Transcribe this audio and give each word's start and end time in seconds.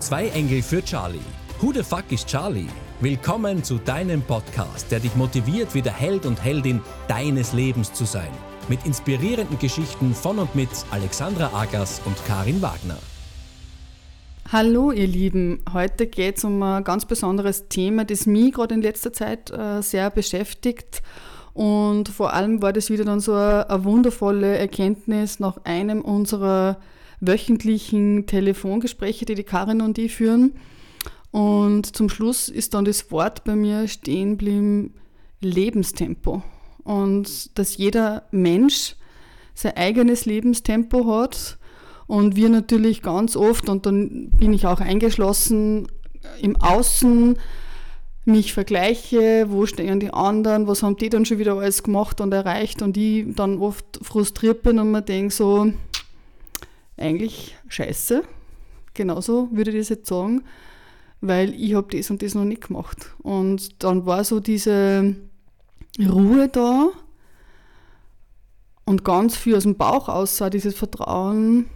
Zwei 0.00 0.28
Engel 0.28 0.62
für 0.62 0.80
Charlie. 0.80 1.18
Who 1.60 1.72
the 1.72 1.82
fuck 1.82 2.04
is 2.10 2.24
Charlie? 2.24 2.68
Willkommen 3.00 3.64
zu 3.64 3.78
deinem 3.78 4.22
Podcast, 4.22 4.92
der 4.92 5.00
dich 5.00 5.16
motiviert, 5.16 5.74
wieder 5.74 5.90
Held 5.90 6.24
und 6.24 6.40
Heldin 6.42 6.80
deines 7.08 7.52
Lebens 7.52 7.92
zu 7.92 8.04
sein. 8.04 8.30
Mit 8.68 8.86
inspirierenden 8.86 9.58
Geschichten 9.58 10.14
von 10.14 10.38
und 10.38 10.54
mit 10.54 10.68
Alexandra 10.92 11.50
Agas 11.52 12.00
und 12.04 12.16
Karin 12.28 12.62
Wagner. 12.62 12.98
Hallo 14.52 14.92
ihr 14.92 15.08
Lieben, 15.08 15.62
heute 15.72 16.06
geht 16.06 16.38
es 16.38 16.44
um 16.44 16.62
ein 16.62 16.84
ganz 16.84 17.04
besonderes 17.04 17.66
Thema, 17.66 18.04
das 18.04 18.24
mich 18.24 18.52
gerade 18.52 18.76
in 18.76 18.82
letzter 18.82 19.12
Zeit 19.12 19.50
äh, 19.50 19.82
sehr 19.82 20.10
beschäftigt. 20.10 21.02
Und 21.54 22.08
vor 22.08 22.34
allem 22.34 22.62
war 22.62 22.72
das 22.72 22.88
wieder 22.88 23.04
dann 23.04 23.18
so 23.18 23.34
eine, 23.34 23.68
eine 23.68 23.82
wundervolle 23.82 24.58
Erkenntnis 24.58 25.40
nach 25.40 25.56
einem 25.64 26.02
unserer 26.02 26.78
wöchentlichen 27.20 28.26
Telefongespräche, 28.26 29.24
die 29.24 29.34
die 29.34 29.44
Karin 29.44 29.80
und 29.80 29.98
ich 29.98 30.14
führen. 30.14 30.54
Und 31.30 31.94
zum 31.94 32.08
Schluss 32.08 32.48
ist 32.48 32.74
dann 32.74 32.84
das 32.84 33.10
Wort 33.10 33.44
bei 33.44 33.54
mir 33.54 33.88
stehen 33.88 34.38
geblieben, 34.38 34.94
Lebenstempo. 35.40 36.42
Und 36.84 37.58
dass 37.58 37.76
jeder 37.76 38.24
Mensch 38.30 38.96
sein 39.54 39.76
eigenes 39.76 40.24
Lebenstempo 40.24 41.06
hat 41.06 41.58
und 42.06 42.36
wir 42.36 42.48
natürlich 42.48 43.02
ganz 43.02 43.36
oft, 43.36 43.68
und 43.68 43.84
dann 43.84 44.30
bin 44.30 44.52
ich 44.52 44.66
auch 44.66 44.80
eingeschlossen, 44.80 45.88
im 46.40 46.56
Außen 46.56 47.36
mich 48.24 48.52
vergleiche, 48.52 49.46
wo 49.48 49.66
stehen 49.66 50.00
die 50.00 50.12
anderen, 50.12 50.66
was 50.66 50.82
haben 50.82 50.96
die 50.96 51.08
dann 51.08 51.24
schon 51.24 51.38
wieder 51.38 51.54
alles 51.54 51.82
gemacht 51.82 52.20
und 52.20 52.32
erreicht 52.32 52.82
und 52.82 52.96
ich 52.96 53.24
dann 53.34 53.58
oft 53.58 53.84
frustriert 54.02 54.62
bin 54.62 54.78
und 54.78 54.90
mir 54.90 55.02
denke 55.02 55.34
so, 55.34 55.72
eigentlich 56.98 57.56
scheiße. 57.68 58.22
Genauso 58.94 59.48
würde 59.52 59.70
ich 59.70 59.78
das 59.78 59.88
jetzt 59.90 60.08
sagen, 60.08 60.44
weil 61.20 61.54
ich 61.54 61.74
habe 61.74 61.96
das 61.96 62.10
und 62.10 62.22
das 62.22 62.34
noch 62.34 62.44
nicht 62.44 62.68
gemacht. 62.68 63.14
Und 63.18 63.82
dann 63.82 64.06
war 64.06 64.24
so 64.24 64.40
diese 64.40 65.16
Ruhe 65.98 66.48
da 66.48 66.90
und 68.84 69.04
ganz 69.04 69.36
viel 69.36 69.56
aus 69.56 69.64
dem 69.64 69.76
Bauch 69.76 70.08
aussah, 70.08 70.50
dieses 70.50 70.74
Vertrauen, 70.74 71.66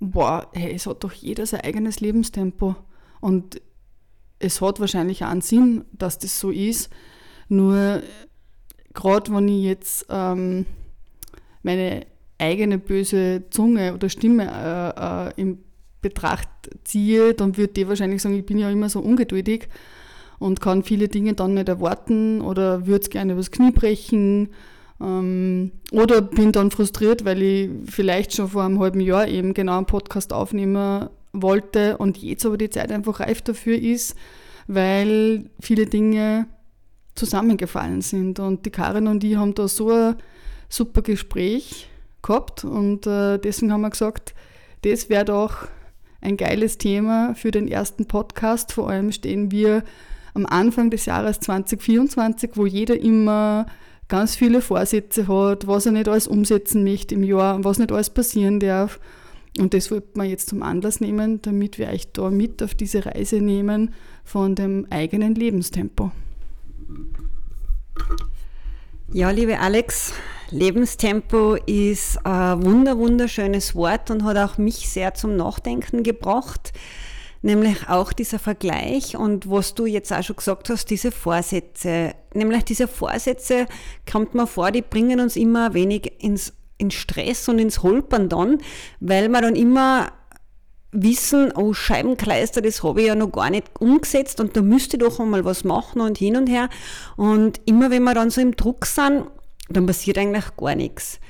boah, 0.00 0.48
hey, 0.52 0.74
es 0.74 0.86
hat 0.86 1.04
doch 1.04 1.12
jeder 1.12 1.46
sein 1.46 1.60
eigenes 1.60 2.00
Lebenstempo. 2.00 2.74
Und 3.20 3.60
es 4.38 4.60
hat 4.60 4.80
wahrscheinlich 4.80 5.24
auch 5.24 5.28
einen 5.28 5.42
Sinn, 5.42 5.84
dass 5.92 6.18
das 6.18 6.40
so 6.40 6.50
ist. 6.50 6.90
Nur 7.48 8.02
gerade 8.94 9.32
wenn 9.32 9.48
ich 9.48 9.64
jetzt 9.64 10.06
ähm, 10.08 10.66
meine 11.62 12.06
eigene 12.40 12.78
böse 12.78 13.44
Zunge 13.50 13.94
oder 13.94 14.08
Stimme 14.08 14.46
äh, 14.46 15.28
äh, 15.28 15.40
in 15.40 15.58
Betracht 16.02 16.48
ziehe, 16.84 17.34
dann 17.34 17.56
würde 17.56 17.74
die 17.74 17.88
wahrscheinlich 17.88 18.22
sagen, 18.22 18.36
ich 18.36 18.46
bin 18.46 18.58
ja 18.58 18.70
immer 18.70 18.88
so 18.88 19.00
ungeduldig 19.00 19.68
und 20.38 20.60
kann 20.60 20.82
viele 20.82 21.08
Dinge 21.08 21.34
dann 21.34 21.54
nicht 21.54 21.68
erwarten 21.68 22.40
oder 22.40 22.86
würde 22.86 23.02
es 23.02 23.10
gerne 23.10 23.34
übers 23.34 23.50
Knie 23.50 23.70
brechen 23.70 24.48
ähm, 25.00 25.72
oder 25.92 26.22
bin 26.22 26.52
dann 26.52 26.70
frustriert, 26.70 27.24
weil 27.24 27.42
ich 27.42 27.70
vielleicht 27.86 28.34
schon 28.34 28.48
vor 28.48 28.64
einem 28.64 28.80
halben 28.80 29.00
Jahr 29.00 29.28
eben 29.28 29.52
genau 29.52 29.76
einen 29.76 29.86
Podcast 29.86 30.32
aufnehmen 30.32 31.10
wollte 31.32 31.98
und 31.98 32.18
jetzt 32.18 32.46
aber 32.46 32.56
die 32.56 32.70
Zeit 32.70 32.90
einfach 32.90 33.20
reif 33.20 33.42
dafür 33.42 33.78
ist, 33.78 34.16
weil 34.66 35.50
viele 35.60 35.86
Dinge 35.86 36.46
zusammengefallen 37.14 38.00
sind. 38.00 38.40
Und 38.40 38.64
die 38.66 38.70
Karin 38.70 39.06
und 39.06 39.22
ich 39.22 39.36
haben 39.36 39.54
da 39.54 39.68
so 39.68 39.90
ein 39.90 40.16
super 40.68 41.02
Gespräch 41.02 41.90
gehabt 42.22 42.64
und 42.64 43.06
äh, 43.06 43.38
deswegen 43.38 43.72
haben 43.72 43.82
wir 43.82 43.90
gesagt, 43.90 44.34
das 44.82 45.08
wäre 45.08 45.24
doch 45.24 45.68
ein 46.20 46.36
geiles 46.36 46.78
Thema 46.78 47.34
für 47.34 47.50
den 47.50 47.68
ersten 47.68 48.06
Podcast. 48.06 48.72
Vor 48.72 48.90
allem 48.90 49.12
stehen 49.12 49.50
wir 49.50 49.82
am 50.34 50.46
Anfang 50.46 50.90
des 50.90 51.06
Jahres 51.06 51.40
2024, 51.40 52.52
wo 52.54 52.66
jeder 52.66 52.98
immer 52.98 53.66
ganz 54.08 54.36
viele 54.36 54.60
Vorsätze 54.60 55.28
hat, 55.28 55.66
was 55.66 55.86
er 55.86 55.92
nicht 55.92 56.08
alles 56.08 56.26
umsetzen 56.26 56.84
möchte 56.84 57.14
im 57.14 57.22
Jahr 57.22 57.62
was 57.64 57.78
nicht 57.78 57.92
alles 57.92 58.10
passieren 58.10 58.60
darf. 58.60 59.00
Und 59.58 59.74
das 59.74 59.90
wollten 59.90 60.20
wir 60.20 60.28
jetzt 60.28 60.48
zum 60.48 60.62
Anlass 60.62 61.00
nehmen, 61.00 61.42
damit 61.42 61.78
wir 61.78 61.88
euch 61.88 62.12
da 62.12 62.30
mit 62.30 62.62
auf 62.62 62.74
diese 62.74 63.04
Reise 63.06 63.40
nehmen 63.40 63.94
von 64.24 64.54
dem 64.54 64.86
eigenen 64.90 65.34
Lebenstempo. 65.34 66.12
Ja, 69.12 69.30
liebe 69.30 69.58
Alex, 69.58 70.12
Lebenstempo 70.52 71.56
ist 71.66 72.24
ein 72.24 72.64
wunder, 72.64 72.96
wunderschönes 72.96 73.74
Wort 73.74 74.08
und 74.12 74.22
hat 74.22 74.36
auch 74.36 74.56
mich 74.56 74.88
sehr 74.88 75.14
zum 75.14 75.34
Nachdenken 75.34 76.04
gebracht. 76.04 76.72
Nämlich 77.42 77.88
auch 77.88 78.12
dieser 78.12 78.38
Vergleich 78.38 79.16
und 79.16 79.50
was 79.50 79.74
du 79.74 79.86
jetzt 79.86 80.12
auch 80.12 80.22
schon 80.22 80.36
gesagt 80.36 80.70
hast, 80.70 80.90
diese 80.90 81.10
Vorsätze. 81.10 82.14
Nämlich 82.34 82.62
diese 82.62 82.86
Vorsätze, 82.86 83.66
kommt 84.10 84.36
mir 84.36 84.46
vor, 84.46 84.70
die 84.70 84.82
bringen 84.82 85.18
uns 85.18 85.34
immer 85.34 85.66
ein 85.66 85.74
wenig 85.74 86.12
ins, 86.22 86.52
ins 86.78 86.94
Stress 86.94 87.48
und 87.48 87.58
ins 87.58 87.82
Holpern 87.82 88.28
dann, 88.28 88.58
weil 89.00 89.28
wir 89.28 89.40
dann 89.40 89.56
immer 89.56 90.12
wissen, 90.92 91.52
oh 91.54 91.72
Scheibenkleister, 91.72 92.60
das 92.62 92.82
habe 92.82 93.00
ich 93.00 93.06
ja 93.08 93.14
noch 93.14 93.30
gar 93.30 93.50
nicht 93.50 93.68
umgesetzt 93.78 94.40
und 94.40 94.56
da 94.56 94.62
müsste 94.62 94.96
ich 94.96 95.02
doch 95.02 95.20
einmal 95.20 95.44
was 95.44 95.64
machen 95.64 96.00
und 96.00 96.18
hin 96.18 96.36
und 96.36 96.48
her. 96.48 96.68
Und 97.16 97.60
immer 97.64 97.90
wenn 97.90 98.02
wir 98.02 98.14
dann 98.14 98.30
so 98.30 98.40
im 98.40 98.56
Druck 98.56 98.86
sind, 98.86 99.26
dann 99.68 99.86
passiert 99.86 100.18
eigentlich 100.18 100.56
gar 100.56 100.74
nichts. 100.74 101.20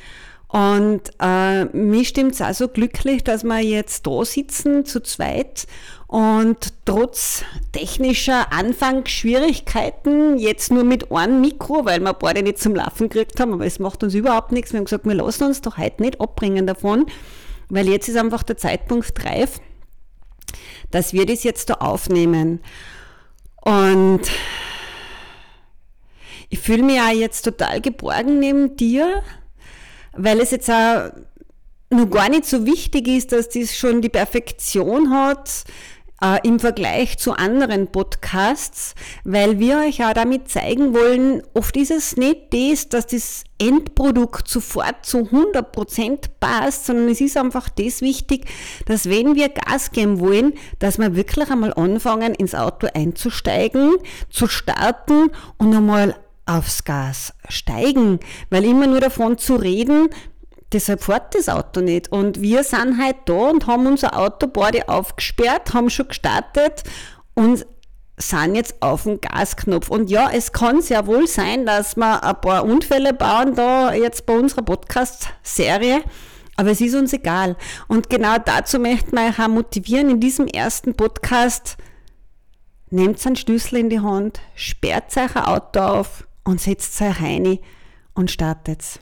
Und 0.52 1.02
äh, 1.20 1.66
mir 1.66 2.04
stimmt 2.04 2.32
es 2.32 2.42
auch 2.42 2.52
so 2.52 2.66
glücklich, 2.66 3.22
dass 3.22 3.44
wir 3.44 3.60
jetzt 3.60 4.04
da 4.06 4.24
sitzen 4.24 4.84
zu 4.84 5.00
zweit 5.00 5.68
und 6.08 6.72
trotz 6.84 7.44
technischer 7.70 8.52
Anfangsschwierigkeiten 8.52 10.38
jetzt 10.38 10.72
nur 10.72 10.82
mit 10.82 11.12
einem 11.12 11.40
Mikro, 11.40 11.84
weil 11.84 12.00
wir 12.00 12.14
beide 12.14 12.42
nicht 12.42 12.58
zum 12.58 12.74
Laufen 12.74 13.08
gekriegt 13.08 13.38
haben, 13.38 13.52
aber 13.52 13.64
es 13.64 13.78
macht 13.78 14.02
uns 14.02 14.12
überhaupt 14.14 14.50
nichts. 14.50 14.72
Wir 14.72 14.78
haben 14.78 14.86
gesagt, 14.86 15.06
wir 15.06 15.14
lassen 15.14 15.44
uns 15.44 15.60
doch 15.60 15.78
heute 15.78 16.02
nicht 16.02 16.20
abbringen 16.20 16.66
davon, 16.66 17.06
weil 17.70 17.88
jetzt 17.88 18.08
ist 18.08 18.16
einfach 18.16 18.42
der 18.42 18.56
Zeitpunkt 18.56 19.24
reif, 19.24 19.60
dass 20.90 21.12
wir 21.12 21.24
das 21.24 21.44
jetzt 21.44 21.70
da 21.70 21.74
aufnehmen. 21.74 22.60
Und 23.62 24.22
ich 26.48 26.58
fühle 26.58 26.82
mich 26.82 27.00
auch 27.00 27.12
jetzt 27.12 27.42
total 27.42 27.80
geborgen 27.80 28.40
neben 28.40 28.76
dir, 28.76 29.22
weil 30.12 30.40
es 30.40 30.50
jetzt 30.50 30.70
auch 30.70 31.10
noch 31.90 32.10
gar 32.10 32.28
nicht 32.28 32.44
so 32.44 32.66
wichtig 32.66 33.08
ist, 33.08 33.32
dass 33.32 33.48
das 33.48 33.76
schon 33.76 34.00
die 34.02 34.08
Perfektion 34.08 35.10
hat, 35.10 35.64
äh, 36.22 36.46
im 36.46 36.60
Vergleich 36.60 37.18
zu 37.18 37.32
anderen 37.32 37.88
Podcasts, 37.88 38.94
weil 39.24 39.58
wir 39.58 39.78
euch 39.78 40.04
auch 40.04 40.12
damit 40.12 40.48
zeigen 40.48 40.94
wollen, 40.94 41.42
oft 41.54 41.76
ist 41.76 41.90
es 41.90 42.16
nicht 42.16 42.52
das, 42.52 42.88
dass 42.88 43.06
das 43.06 43.44
Endprodukt 43.58 44.48
sofort 44.48 45.04
zu 45.04 45.18
100% 45.18 46.30
passt, 46.40 46.86
sondern 46.86 47.08
es 47.08 47.20
ist 47.20 47.36
einfach 47.36 47.68
das 47.68 48.00
wichtig, 48.00 48.46
dass 48.86 49.08
wenn 49.08 49.34
wir 49.34 49.50
Gas 49.50 49.90
geben 49.90 50.20
wollen, 50.20 50.54
dass 50.78 50.98
wir 50.98 51.14
wirklich 51.14 51.50
einmal 51.50 51.74
anfangen, 51.74 52.34
ins 52.34 52.54
Auto 52.54 52.88
einzusteigen, 52.94 53.96
zu 54.30 54.46
starten 54.46 55.30
und 55.58 55.74
einmal 55.74 56.16
aufs 56.46 56.84
Gas 56.84 57.32
steigen, 57.48 58.18
weil 58.48 58.64
immer 58.64 58.86
nur 58.86 59.00
davon 59.00 59.38
zu 59.38 59.54
reden, 59.56 60.08
Deshalb 60.72 61.02
fährt 61.02 61.34
das 61.34 61.48
Auto 61.48 61.80
nicht. 61.80 62.12
Und 62.12 62.40
wir 62.40 62.62
sind 62.62 63.02
halt 63.02 63.16
da 63.26 63.50
und 63.50 63.66
haben 63.66 63.86
unser 63.86 64.16
Auto 64.16 64.46
beide 64.46 64.88
aufgesperrt, 64.88 65.74
haben 65.74 65.90
schon 65.90 66.08
gestartet 66.08 66.84
und 67.34 67.66
sind 68.16 68.54
jetzt 68.54 68.80
auf 68.80 69.04
dem 69.04 69.20
Gasknopf. 69.20 69.88
Und 69.88 70.10
ja, 70.10 70.30
es 70.32 70.52
kann 70.52 70.82
sehr 70.82 71.06
wohl 71.06 71.26
sein, 71.26 71.66
dass 71.66 71.96
wir 71.96 72.22
ein 72.22 72.40
paar 72.40 72.64
Unfälle 72.64 73.14
bauen 73.14 73.54
da 73.54 73.92
jetzt 73.92 74.26
bei 74.26 74.38
unserer 74.38 74.62
Podcast-Serie. 74.62 76.02
Aber 76.56 76.70
es 76.70 76.80
ist 76.80 76.94
uns 76.94 77.12
egal. 77.12 77.56
Und 77.88 78.10
genau 78.10 78.36
dazu 78.38 78.78
möchten 78.78 79.16
wir 79.16 79.28
euch 79.28 79.38
auch 79.40 79.48
motivieren 79.48 80.10
in 80.10 80.20
diesem 80.20 80.46
ersten 80.46 80.94
Podcast. 80.94 81.78
Nehmt 82.90 83.24
einen 83.24 83.36
Schlüssel 83.36 83.78
in 83.78 83.88
die 83.88 84.00
Hand, 84.00 84.40
sperrt 84.54 85.16
euch 85.16 85.36
ein 85.36 85.44
Auto 85.44 85.80
auf 85.80 86.26
und 86.44 86.60
setzt 86.60 87.00
euch 87.00 87.20
rein 87.20 87.58
und 88.14 88.30
startet. 88.30 89.00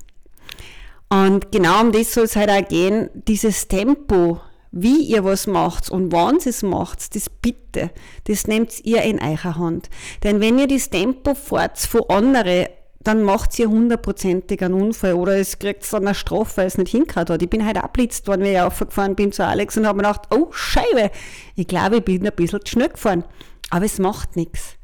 Und 1.09 1.51
genau 1.53 1.81
um 1.81 1.93
das 1.93 2.13
soll 2.13 2.25
es 2.25 2.37
halt 2.37 2.51
auch 2.51 2.69
gehen, 2.69 3.09
dieses 3.15 3.69
Tempo, 3.69 4.41
wie 4.71 5.03
ihr 5.05 5.25
was 5.25 5.47
macht 5.47 5.91
und 5.91 6.13
wann 6.13 6.37
ihr 6.37 6.49
es 6.49 6.63
macht, 6.63 7.15
das 7.15 7.31
bitte, 7.31 7.91
das 8.25 8.47
nehmt 8.47 8.85
ihr 8.85 9.03
in 9.03 9.21
eurer 9.21 9.57
Hand. 9.57 9.89
Denn 10.23 10.41
wenn 10.41 10.59
ihr 10.59 10.69
das 10.69 10.91
Tempo 10.91 11.35
fahrt 11.35 11.79
von 11.79 12.03
anderen, 12.09 12.67
dann 13.01 13.23
macht 13.23 13.59
ihr 13.59 13.71
hundertprozentig 13.71 14.63
einen 14.63 14.75
Unfall 14.75 15.15
oder 15.15 15.39
es 15.39 15.59
kriegt 15.59 15.91
dann 15.93 16.07
eine 16.07 16.15
Strafe, 16.15 16.59
weil 16.59 16.67
es 16.67 16.77
nicht 16.77 16.91
hingehört 16.91 17.31
hat. 17.31 17.43
Ich 17.43 17.49
bin 17.49 17.65
halt 17.65 17.79
abblitzt 17.79 18.27
worden, 18.27 18.43
wenn 18.43 18.53
ich 18.53 18.61
aufgefahren 18.61 19.15
bin 19.15 19.33
zu 19.33 19.47
Alex 19.47 19.79
und 19.79 19.87
habe 19.87 19.97
mir 19.97 20.03
gedacht, 20.03 20.29
oh 20.31 20.49
Scheibe, 20.51 21.11
ich 21.55 21.67
glaube, 21.67 21.99
ich 21.99 22.05
bin 22.05 22.27
ein 22.27 22.33
bisschen 22.35 22.61
zu 22.65 22.73
schnell 22.73 22.89
gefahren. 22.91 23.25
Aber 23.71 23.85
es 23.87 23.99
macht 23.99 24.37
nichts. 24.37 24.75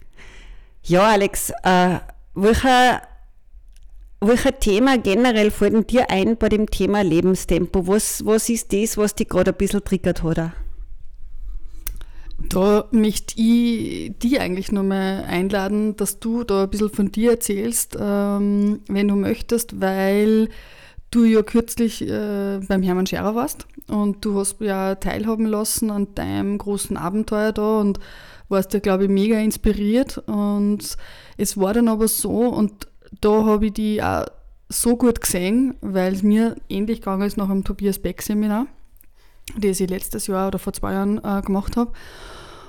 Ja, 0.82 1.08
Alex, 1.08 1.50
äh, 1.64 1.98
welcher 2.34 3.02
welcher 4.26 4.58
Thema 4.58 4.98
generell 4.98 5.50
fällt 5.50 5.90
dir 5.90 6.10
ein 6.10 6.36
bei 6.36 6.48
dem 6.48 6.70
Thema 6.70 7.02
Lebenstempo? 7.02 7.86
Was, 7.86 8.24
was 8.24 8.48
ist 8.48 8.72
das, 8.72 8.96
was 8.96 9.14
dich 9.14 9.28
gerade 9.28 9.52
ein 9.52 9.56
bisschen 9.56 9.84
triggert 9.84 10.22
hat? 10.22 10.52
Da 12.48 12.88
möchte 12.90 13.40
ich 13.40 14.12
die 14.18 14.38
eigentlich 14.38 14.72
nochmal 14.72 15.24
einladen, 15.24 15.96
dass 15.96 16.18
du 16.18 16.44
da 16.44 16.64
ein 16.64 16.70
bisschen 16.70 16.90
von 16.90 17.12
dir 17.12 17.32
erzählst, 17.32 17.96
ähm, 17.98 18.80
wenn 18.88 19.08
du 19.08 19.14
möchtest, 19.14 19.80
weil 19.80 20.48
du 21.10 21.24
ja 21.24 21.42
kürzlich 21.42 22.02
äh, 22.02 22.60
beim 22.68 22.82
Hermann 22.82 23.06
Scherer 23.06 23.34
warst 23.34 23.66
und 23.88 24.24
du 24.24 24.38
hast 24.38 24.60
ja 24.60 24.96
teilhaben 24.96 25.46
lassen 25.46 25.90
an 25.90 26.14
deinem 26.14 26.58
großen 26.58 26.96
Abenteuer 26.96 27.52
da 27.52 27.80
und 27.80 28.00
warst 28.48 28.74
ja, 28.74 28.80
glaube 28.80 29.04
ich, 29.04 29.10
mega 29.10 29.38
inspiriert. 29.38 30.18
Und 30.26 30.96
es 31.36 31.56
war 31.56 31.72
dann 31.72 31.88
aber 31.88 32.08
so, 32.08 32.48
und 32.48 32.88
da 33.24 33.44
habe 33.44 33.66
ich 33.66 33.72
die 33.72 34.02
auch 34.02 34.26
so 34.68 34.96
gut 34.96 35.20
gesehen, 35.20 35.76
weil 35.80 36.14
es 36.14 36.22
mir 36.22 36.56
ähnlich 36.68 37.00
gegangen 37.00 37.26
ist 37.26 37.36
nach 37.36 37.48
einem 37.48 37.64
Tobias 37.64 37.98
Beck 37.98 38.20
Seminar, 38.22 38.66
das 39.58 39.80
ich 39.80 39.88
letztes 39.88 40.26
Jahr 40.26 40.48
oder 40.48 40.58
vor 40.58 40.72
zwei 40.72 40.92
Jahren 40.92 41.18
äh, 41.24 41.42
gemacht 41.42 41.76
habe. 41.76 41.92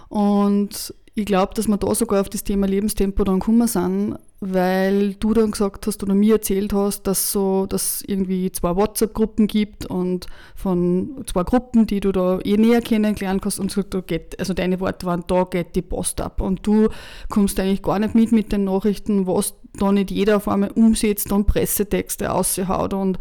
Und 0.07 0.93
ich 1.13 1.25
glaube, 1.25 1.53
dass 1.53 1.67
wir 1.67 1.77
da 1.77 1.95
sogar 1.95 2.21
auf 2.21 2.29
das 2.29 2.43
Thema 2.43 2.67
Lebenstempo 2.67 3.23
dann 3.23 3.39
gekommen 3.39 3.67
sind, 3.67 4.17
weil 4.41 5.13
du 5.15 5.33
dann 5.33 5.51
gesagt 5.51 5.87
hast 5.87 6.03
oder 6.03 6.13
mir 6.13 6.35
erzählt 6.35 6.73
hast, 6.73 7.03
dass 7.03 7.31
so, 7.31 7.65
dass 7.65 8.01
irgendwie 8.01 8.51
zwei 8.51 8.75
WhatsApp-Gruppen 8.75 9.47
gibt 9.47 9.85
und 9.85 10.27
von 10.55 11.23
zwei 11.25 11.43
Gruppen, 11.43 11.87
die 11.87 12.01
du 12.01 12.11
da 12.11 12.39
eh 12.43 12.57
näher 12.57 12.81
kennengelernt 12.81 13.45
hast 13.45 13.59
und 13.59 13.67
gesagt, 13.67 13.93
da 13.93 14.01
geht, 14.01 14.37
also 14.39 14.53
deine 14.53 14.79
Worte 14.81 15.05
waren, 15.05 15.23
da 15.27 15.45
geht 15.45 15.75
die 15.75 15.81
Post 15.81 16.19
ab 16.19 16.41
und 16.41 16.67
du 16.67 16.89
kommst 17.29 17.59
eigentlich 17.59 17.81
gar 17.81 17.97
nicht 17.97 18.13
mit 18.13 18.33
mit 18.33 18.51
den 18.51 18.65
Nachrichten, 18.65 19.25
was 19.25 19.55
da 19.77 19.91
nicht 19.91 20.11
jeder 20.11 20.37
auf 20.37 20.47
einmal 20.47 20.71
umsetzt 20.71 21.31
und 21.31 21.47
Pressetexte 21.47 22.31
aushaut 22.31 22.93
und 22.93 23.19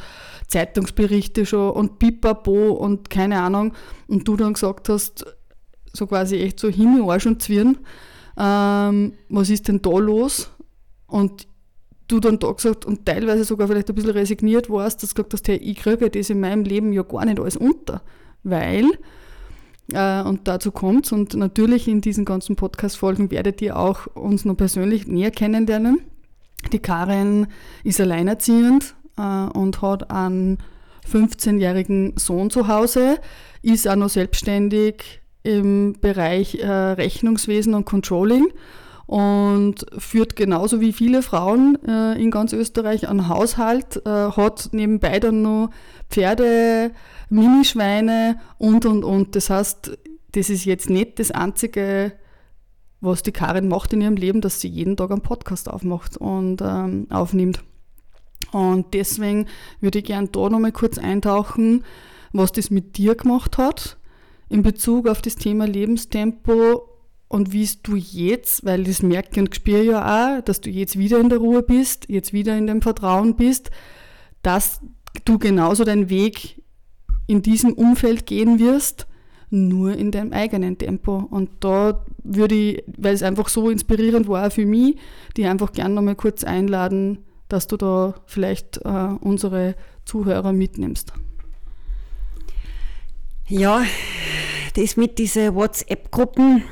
Zeitungsberichte 0.48 1.46
schon 1.46 1.70
und 1.70 1.98
pipapo 1.98 2.72
und 2.72 3.10
keine 3.10 3.40
Ahnung 3.40 3.72
und 4.08 4.28
du 4.28 4.36
dann 4.36 4.54
gesagt 4.54 4.88
hast, 4.88 5.24
so 5.92 6.06
quasi 6.06 6.36
echt 6.36 6.60
so 6.60 6.68
Himmel, 6.68 7.08
Arsch 7.08 7.26
und 7.26 7.42
Zwirn. 7.42 7.78
Ähm, 8.36 9.14
was 9.28 9.50
ist 9.50 9.68
denn 9.68 9.80
da 9.80 9.90
los? 9.90 10.50
Und 11.06 11.46
du 12.08 12.20
dann 12.20 12.38
da 12.38 12.52
gesagt 12.52 12.84
und 12.84 13.06
teilweise 13.06 13.44
sogar 13.44 13.68
vielleicht 13.68 13.88
ein 13.88 13.94
bisschen 13.94 14.10
resigniert 14.10 14.68
warst, 14.68 15.02
dass 15.02 15.10
du 15.10 15.14
gesagt 15.14 15.32
hast, 15.32 15.48
hey, 15.48 15.56
ich 15.56 15.76
kriege 15.76 16.10
das 16.10 16.30
in 16.30 16.40
meinem 16.40 16.64
Leben 16.64 16.92
ja 16.92 17.02
gar 17.02 17.24
nicht 17.24 17.40
alles 17.40 17.56
unter. 17.56 18.02
Weil, 18.42 18.86
äh, 19.92 20.22
und 20.22 20.46
dazu 20.46 20.70
kommt's, 20.70 21.12
und 21.12 21.34
natürlich 21.34 21.88
in 21.88 22.00
diesen 22.00 22.24
ganzen 22.24 22.56
Podcast-Folgen 22.56 23.30
werdet 23.30 23.62
ihr 23.62 23.78
auch 23.78 24.06
uns 24.08 24.44
noch 24.44 24.56
persönlich 24.56 25.06
näher 25.06 25.30
kennenlernen. 25.30 26.00
Die 26.72 26.78
Karin 26.78 27.46
ist 27.82 28.00
alleinerziehend 28.00 28.94
äh, 29.16 29.22
und 29.22 29.82
hat 29.82 30.10
einen 30.10 30.58
15-jährigen 31.10 32.14
Sohn 32.16 32.50
zu 32.50 32.68
Hause, 32.68 33.18
ist 33.62 33.88
auch 33.88 33.96
noch 33.96 34.08
selbstständig, 34.08 35.20
im 35.42 35.94
Bereich 36.00 36.56
äh, 36.56 36.66
Rechnungswesen 36.66 37.74
und 37.74 37.84
Controlling 37.84 38.48
und 39.06 39.84
führt 39.98 40.36
genauso 40.36 40.80
wie 40.80 40.92
viele 40.92 41.22
Frauen 41.22 41.78
äh, 41.86 42.20
in 42.20 42.30
ganz 42.30 42.52
Österreich 42.52 43.08
einen 43.08 43.28
Haushalt, 43.28 44.00
äh, 44.06 44.08
hat 44.08 44.70
nebenbei 44.72 45.20
dann 45.20 45.42
noch 45.42 45.70
Pferde, 46.10 46.92
Minischweine 47.28 48.40
und 48.56 48.86
und 48.86 49.04
und. 49.04 49.36
Das 49.36 49.50
heißt, 49.50 49.98
das 50.32 50.50
ist 50.50 50.64
jetzt 50.64 50.88
nicht 50.88 51.18
das 51.18 51.30
Einzige, 51.30 52.12
was 53.04 53.22
die 53.22 53.32
Karin 53.32 53.68
macht 53.68 53.92
in 53.92 54.00
ihrem 54.00 54.16
Leben, 54.16 54.40
dass 54.40 54.60
sie 54.60 54.68
jeden 54.68 54.96
Tag 54.96 55.10
einen 55.10 55.20
Podcast 55.20 55.68
aufmacht 55.68 56.16
und 56.16 56.60
ähm, 56.62 57.06
aufnimmt. 57.10 57.62
Und 58.52 58.94
deswegen 58.94 59.46
würde 59.80 59.98
ich 59.98 60.04
gerne 60.04 60.28
da 60.28 60.48
nochmal 60.48 60.72
kurz 60.72 60.98
eintauchen, 60.98 61.84
was 62.32 62.52
das 62.52 62.70
mit 62.70 62.96
dir 62.96 63.14
gemacht 63.14 63.58
hat 63.58 63.98
in 64.48 64.62
Bezug 64.62 65.08
auf 65.08 65.22
das 65.22 65.36
Thema 65.36 65.66
Lebenstempo 65.66 66.88
und 67.28 67.52
wie 67.52 67.68
du 67.82 67.96
jetzt, 67.96 68.64
weil 68.64 68.84
das 68.84 69.02
merke 69.02 69.40
und 69.40 69.54
spüre 69.54 69.82
ja 69.82 70.38
auch, 70.38 70.42
dass 70.42 70.60
du 70.60 70.70
jetzt 70.70 70.98
wieder 70.98 71.18
in 71.18 71.28
der 71.28 71.38
Ruhe 71.38 71.62
bist, 71.62 72.08
jetzt 72.08 72.32
wieder 72.32 72.56
in 72.56 72.66
dem 72.66 72.82
Vertrauen 72.82 73.34
bist, 73.34 73.70
dass 74.42 74.80
du 75.24 75.38
genauso 75.38 75.84
deinen 75.84 76.10
Weg 76.10 76.62
in 77.26 77.42
diesem 77.42 77.72
Umfeld 77.72 78.26
gehen 78.26 78.58
wirst, 78.58 79.06
nur 79.50 79.96
in 79.96 80.10
deinem 80.10 80.32
eigenen 80.32 80.78
Tempo. 80.78 81.26
Und 81.30 81.50
da 81.60 82.04
würde 82.22 82.54
ich, 82.54 82.84
weil 82.96 83.14
es 83.14 83.22
einfach 83.22 83.48
so 83.48 83.70
inspirierend 83.70 84.28
war 84.28 84.50
für 84.50 84.66
mich, 84.66 84.96
die 85.36 85.46
einfach 85.46 85.72
gerne 85.72 85.94
nochmal 85.94 86.16
kurz 86.16 86.44
einladen, 86.44 87.18
dass 87.48 87.66
du 87.66 87.76
da 87.76 88.14
vielleicht 88.26 88.78
äh, 88.84 89.08
unsere 89.20 89.74
Zuhörer 90.04 90.52
mitnimmst. 90.52 91.12
Ja, 93.46 93.84
das 94.74 94.96
mit 94.96 95.18
diesen 95.18 95.54
WhatsApp-Gruppen, 95.54 96.64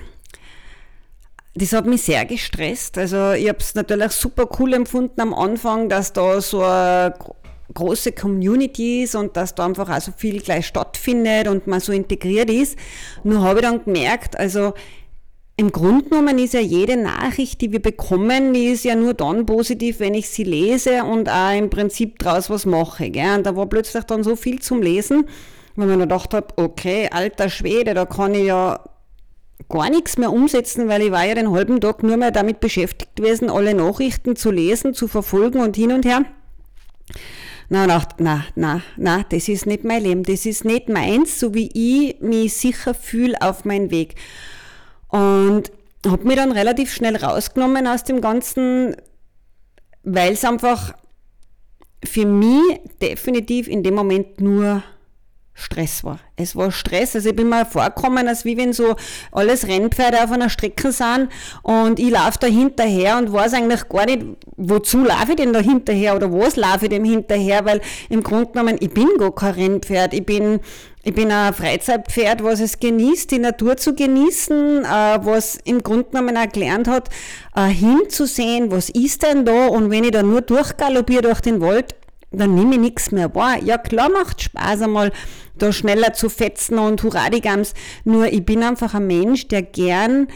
das 1.54 1.72
hat 1.72 1.86
mich 1.86 2.02
sehr 2.02 2.25
gestresst. 2.25 2.96
Also 2.96 3.32
ich 3.32 3.48
habe 3.48 3.58
es 3.58 3.75
natürlich 3.75 4.12
super 4.12 4.48
cool 4.58 4.72
empfunden 4.72 5.20
am 5.20 5.34
Anfang, 5.34 5.88
dass 5.88 6.12
da 6.12 6.40
so 6.40 6.62
eine 6.62 7.14
große 7.74 8.12
Community 8.12 9.02
ist 9.02 9.14
und 9.14 9.36
dass 9.36 9.54
da 9.54 9.66
einfach 9.66 9.88
auch 9.88 10.00
so 10.00 10.12
viel 10.16 10.40
gleich 10.40 10.66
stattfindet 10.66 11.48
und 11.48 11.66
man 11.66 11.80
so 11.80 11.92
integriert 11.92 12.50
ist. 12.50 12.76
Nur 13.24 13.42
habe 13.42 13.60
ich 13.60 13.66
dann 13.66 13.84
gemerkt, 13.84 14.38
also 14.38 14.74
im 15.56 15.70
Grunde 15.70 16.08
genommen 16.08 16.38
ist 16.38 16.54
ja 16.54 16.60
jede 16.60 16.96
Nachricht, 16.96 17.60
die 17.60 17.72
wir 17.72 17.82
bekommen, 17.82 18.54
die 18.54 18.66
ist 18.69 18.84
ja 18.84 18.94
nur 18.94 19.14
dann 19.14 19.46
positiv, 19.46 20.00
wenn 20.00 20.14
ich 20.14 20.28
sie 20.28 20.44
lese 20.44 21.04
und 21.04 21.28
auch 21.28 21.56
im 21.56 21.70
Prinzip 21.70 22.19
daraus 22.19 22.48
was 22.50 22.64
mache. 22.66 23.10
Gell? 23.10 23.36
Und 23.36 23.46
da 23.46 23.54
war 23.54 23.66
plötzlich 23.66 24.04
dann 24.04 24.25
so 24.25 24.34
viel 24.34 24.60
zum 24.60 24.82
Lesen 24.82 25.26
wenn 25.76 25.88
man 25.88 26.00
gedacht 26.00 26.34
habe, 26.34 26.48
okay, 26.56 27.08
alter 27.10 27.48
Schwede, 27.48 27.94
da 27.94 28.04
kann 28.04 28.34
ich 28.34 28.46
ja 28.46 28.80
gar 29.68 29.90
nichts 29.90 30.18
mehr 30.18 30.32
umsetzen, 30.32 30.88
weil 30.88 31.02
ich 31.02 31.12
war 31.12 31.25
ja 31.25 31.34
den 31.34 31.50
halben 31.50 31.80
Tag 31.80 32.02
nur 32.02 32.16
mehr 32.16 32.30
damit 32.30 32.60
beschäftigt 32.60 33.16
gewesen, 33.16 33.48
alle 33.48 33.75
Nachrichten 33.75 34.36
zu 34.36 34.50
lesen, 34.50 34.92
zu 34.92 35.08
verfolgen 35.08 35.60
und 35.60 35.76
hin 35.76 35.92
und 35.92 36.04
her. 36.04 36.25
Na, 37.72 37.86
na, 37.86 38.02
na, 38.19 38.44
na, 38.54 38.82
na, 38.98 39.22
das 39.30 39.48
ist 39.48 39.64
nicht 39.64 39.82
mein 39.82 40.02
Leben, 40.02 40.24
das 40.24 40.44
ist 40.44 40.66
nicht 40.66 40.90
meins, 40.90 41.40
so 41.40 41.54
wie 41.54 41.70
ich 41.72 42.20
mich 42.20 42.52
sicher 42.52 42.92
fühle 42.92 43.40
auf 43.40 43.64
meinem 43.64 43.90
Weg. 43.90 44.14
Und 45.08 45.72
habe 46.06 46.26
mich 46.26 46.36
dann 46.36 46.52
relativ 46.52 46.92
schnell 46.92 47.16
rausgenommen 47.16 47.86
aus 47.86 48.04
dem 48.04 48.20
Ganzen, 48.20 48.94
weil 50.02 50.34
es 50.34 50.44
einfach 50.44 50.92
für 52.04 52.26
mich 52.26 52.78
definitiv 53.00 53.69
in 53.69 53.82
dem 53.82 53.94
Moment 53.94 54.38
nur 54.42 54.82
Stress 55.62 56.05
war. 56.05 56.19
Es 56.37 56.56
war 56.56 56.73
Stress. 56.73 57.14
Also 57.14 57.31
ich 57.31 57.37
bin 57.37 57.49
mir 57.49 57.64
vorgekommen, 57.64 58.26
als 58.29 58.44
wie 58.44 58.56
wenn 58.56 58.73
so 58.73 58.97
alles 59.31 59.67
Rennpferde 59.67 60.23
auf 60.23 60.32
einer 60.32 60.50
Strecke 60.50 60.93
sind 60.93 61.29
und 61.62 61.99
ich 61.99 62.11
laufe 62.11 62.38
da 62.40 62.47
hinterher 62.47 63.19
und 63.19 63.33
weiß 63.33 63.54
eigentlich 63.54 63.88
gar 63.88 64.07
nicht, 64.07 64.25
wozu 64.57 65.04
laufe 65.04 65.31
ich 65.31 65.37
denn 65.37 65.52
da 65.52 65.61
hinterher 65.61 66.16
oder 66.16 66.33
was 66.33 66.57
laufe 66.57 66.85
ich 66.85 66.90
dem 66.90 67.04
hinterher, 67.04 67.64
weil 67.64 67.81
im 68.09 68.23
Grunde 68.23 68.52
genommen, 68.52 68.76
ich 68.81 68.90
bin 68.90 69.09
gar 69.19 69.35
kein 69.35 69.54
Rennpferd. 69.54 70.14
Ich 70.14 70.26
bin, 70.26 70.61
ich 71.04 71.14
bin 71.14 71.31
ein 71.31 71.54
Freizeitpferd, 71.54 72.42
was 72.42 72.61
es 72.61 72.78
genießt, 72.78 73.31
die 73.31 73.38
Natur 73.38 73.76
zu 73.76 73.95
genießen, 73.95 74.85
äh, 74.85 75.19
was 75.23 75.59
im 75.64 75.83
Grunde 75.83 76.11
genommen 76.11 76.37
auch 76.37 76.49
gelernt 76.49 76.88
hat, 76.88 77.09
äh, 77.57 77.66
hinzusehen, 77.66 78.71
was 78.71 78.88
ist 78.90 79.23
denn 79.23 79.45
da 79.45 79.66
und 79.69 79.90
wenn 79.90 80.04
ich 80.04 80.12
da 80.12 80.23
nur 80.23 80.42
durchgaloppiere 80.42 81.23
durch 81.23 81.40
den 81.40 81.61
Wald, 81.61 81.95
dann 82.32 82.54
nehme 82.54 82.74
ich 82.74 82.80
nichts 82.80 83.10
mehr 83.10 83.34
wahr. 83.34 83.62
Ja, 83.62 83.78
klar 83.78 84.10
macht 84.10 84.42
Spaß 84.42 84.82
einmal, 84.82 85.12
da 85.56 85.72
schneller 85.72 86.12
zu 86.12 86.28
fetzen 86.28 86.78
und 86.78 87.02
Huradigams. 87.02 87.74
Nur 88.04 88.26
ich 88.32 88.44
bin 88.44 88.62
einfach 88.62 88.94
ein 88.94 89.06
Mensch, 89.06 89.48
der 89.48 89.62
gern 89.62 90.28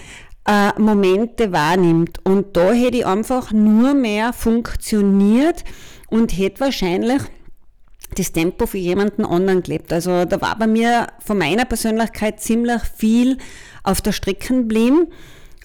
äh, 0.46 0.78
Momente 0.78 1.52
wahrnimmt. 1.52 2.20
Und 2.24 2.56
da 2.56 2.72
hätte 2.72 2.98
ich 2.98 3.06
einfach 3.06 3.52
nur 3.52 3.94
mehr 3.94 4.32
funktioniert 4.32 5.64
und 6.08 6.36
hätte 6.36 6.60
wahrscheinlich 6.60 7.22
das 8.14 8.32
Tempo 8.32 8.66
für 8.66 8.78
jemanden 8.78 9.24
anderen 9.24 9.62
gelebt. 9.62 9.92
Also 9.92 10.24
da 10.24 10.40
war 10.40 10.56
bei 10.56 10.66
mir 10.66 11.08
von 11.18 11.38
meiner 11.38 11.64
Persönlichkeit 11.64 12.40
ziemlich 12.40 12.82
viel 12.96 13.38
auf 13.82 14.00
der 14.00 14.12
Strecke 14.12 14.54
geblieben. 14.54 15.08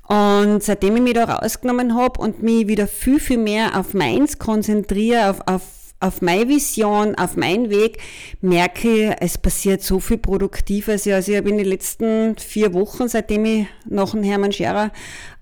Und 0.07 0.61
seitdem 0.61 0.97
ich 0.97 1.01
mich 1.01 1.13
da 1.13 1.23
rausgenommen 1.23 1.95
habe 1.95 2.19
und 2.19 2.43
mich 2.43 2.67
wieder 2.67 2.87
viel, 2.87 3.19
viel 3.19 3.37
mehr 3.37 3.79
auf 3.79 3.93
meins 3.93 4.39
konzentriere, 4.39 5.29
auf, 5.29 5.39
auf 5.45 5.61
auf 6.01 6.21
meine 6.21 6.49
Vision, 6.49 7.15
auf 7.15 7.37
meinen 7.37 7.69
Weg, 7.69 7.99
merke 8.41 8.89
ich, 8.89 9.15
es 9.19 9.37
passiert 9.37 9.81
so 9.81 9.99
viel 9.99 10.17
Produktives. 10.17 11.07
Also 11.07 11.31
ich 11.31 11.37
habe 11.37 11.49
in 11.49 11.57
den 11.57 11.67
letzten 11.67 12.35
vier 12.37 12.73
Wochen, 12.73 13.07
seitdem 13.07 13.45
ich 13.45 13.67
nach 13.85 14.11
dem 14.11 14.23
Hermann 14.23 14.51
Scherer 14.51 14.91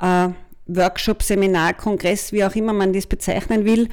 äh, 0.01 0.29
Workshop, 0.67 1.23
Seminar, 1.23 1.73
Kongress, 1.73 2.31
wie 2.31 2.43
auch 2.43 2.55
immer 2.55 2.73
man 2.73 2.93
das 2.93 3.07
bezeichnen 3.07 3.65
will, 3.65 3.85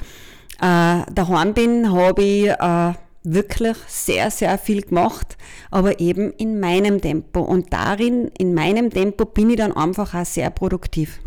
äh, 0.61 1.01
daheim 1.11 1.53
bin, 1.53 1.91
habe 1.91 2.23
ich 2.23 2.49
äh, 2.49 2.93
wirklich 3.23 3.77
sehr, 3.87 4.31
sehr 4.31 4.57
viel 4.57 4.81
gemacht, 4.81 5.37
aber 5.71 5.99
eben 5.99 6.31
in 6.33 6.59
meinem 6.59 7.01
Tempo. 7.01 7.41
Und 7.41 7.73
darin, 7.73 8.31
in 8.37 8.53
meinem 8.53 8.89
Tempo, 8.89 9.25
bin 9.25 9.49
ich 9.49 9.57
dann 9.57 9.75
einfach 9.75 10.13
auch 10.13 10.25
sehr 10.25 10.49
produktiv. 10.49 11.19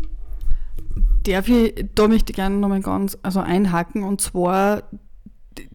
Darf 1.25 1.47
ich, 1.47 1.85
da 1.93 2.07
möchte 2.07 2.31
ich 2.31 2.35
gerne 2.35 2.55
nochmal 2.55 2.81
ganz 2.81 3.17
also 3.21 3.41
einhaken 3.41 4.03
und 4.03 4.21
zwar 4.21 4.83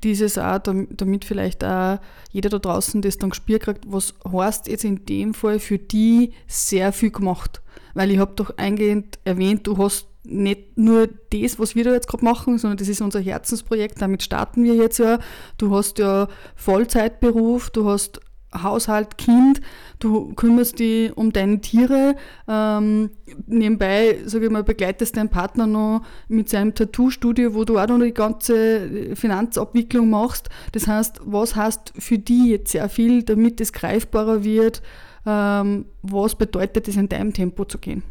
dieses 0.03 0.39
auch, 0.39 0.59
damit 0.59 1.25
vielleicht 1.25 1.65
auch 1.65 1.99
jeder 2.31 2.49
da 2.49 2.59
draußen 2.59 3.03
das 3.03 3.19
dann 3.19 3.31
gespürt 3.31 3.63
kriegt, 3.63 3.85
was 3.87 4.15
heißt 4.31 4.69
jetzt 4.69 4.85
in 4.85 5.05
dem 5.05 5.35
Fall 5.35 5.59
für 5.59 5.79
die 5.79 6.33
sehr 6.47 6.93
viel 6.93 7.11
gemacht. 7.11 7.63
Weil 7.95 8.11
ich 8.11 8.19
habe 8.19 8.33
doch 8.37 8.57
eingehend 8.57 9.19
erwähnt, 9.25 9.67
du 9.67 9.79
hast 9.79 10.09
nicht 10.25 10.77
nur 10.77 11.09
das, 11.31 11.59
was 11.59 11.75
wir 11.75 11.85
da 11.85 11.93
jetzt 11.93 12.09
gerade 12.09 12.25
machen, 12.25 12.59
sondern 12.59 12.79
das 12.79 12.89
ist 12.89 13.01
unser 13.01 13.21
Herzensprojekt, 13.21 14.03
damit 14.03 14.23
starten 14.23 14.65
wir 14.65 14.75
jetzt 14.75 14.99
ja. 14.99 15.19
Du 15.57 15.75
hast 15.75 15.99
ja 15.99 16.29
Vollzeitberuf, 16.57 17.71
du 17.71 17.89
hast 17.89 18.21
Haushalt, 18.63 19.19
Kind, 19.19 19.61
du 19.99 20.35
kümmerst 20.35 20.79
dich 20.79 21.17
um 21.17 21.33
deine 21.33 21.61
Tiere, 21.61 22.17
ähm, 22.49 23.11
nebenbei, 23.47 24.19
sage 24.25 24.47
ich 24.47 24.51
mal, 24.51 24.65
begleitest 24.65 25.17
deinen 25.17 25.29
Partner 25.29 25.67
noch 25.67 26.03
mit 26.29 26.49
seinem 26.49 26.75
Tattoo-Studio, 26.75 27.55
wo 27.55 27.65
du 27.65 27.79
auch 27.79 27.87
noch 27.87 28.01
die 28.01 28.13
ganze 28.13 29.15
Finanzabwicklung 29.15 30.11
machst. 30.11 30.49
Das 30.73 30.87
heißt, 30.87 31.21
was 31.25 31.57
heißt 31.57 31.93
für 31.99 32.19
die 32.19 32.51
jetzt 32.51 32.73
sehr 32.73 32.89
viel, 32.89 33.23
damit 33.23 33.61
es 33.61 33.73
greifbarer 33.73 34.45
wird? 34.45 34.83
Ähm, 35.27 35.87
was 36.03 36.35
bedeutet 36.35 36.89
es, 36.89 36.97
in 36.97 37.09
deinem 37.09 37.33
Tempo 37.33 37.65
zu 37.65 37.79
gehen? 37.79 38.03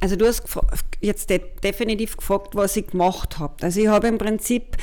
Also 0.00 0.16
du 0.16 0.26
hast 0.26 0.42
jetzt 1.00 1.30
definitiv 1.30 2.16
gefragt, 2.16 2.54
was 2.54 2.76
ich 2.76 2.86
gemacht 2.86 3.38
habe. 3.38 3.54
Also 3.62 3.80
ich 3.80 3.88
habe 3.88 4.06
im 4.08 4.18
Prinzip 4.18 4.76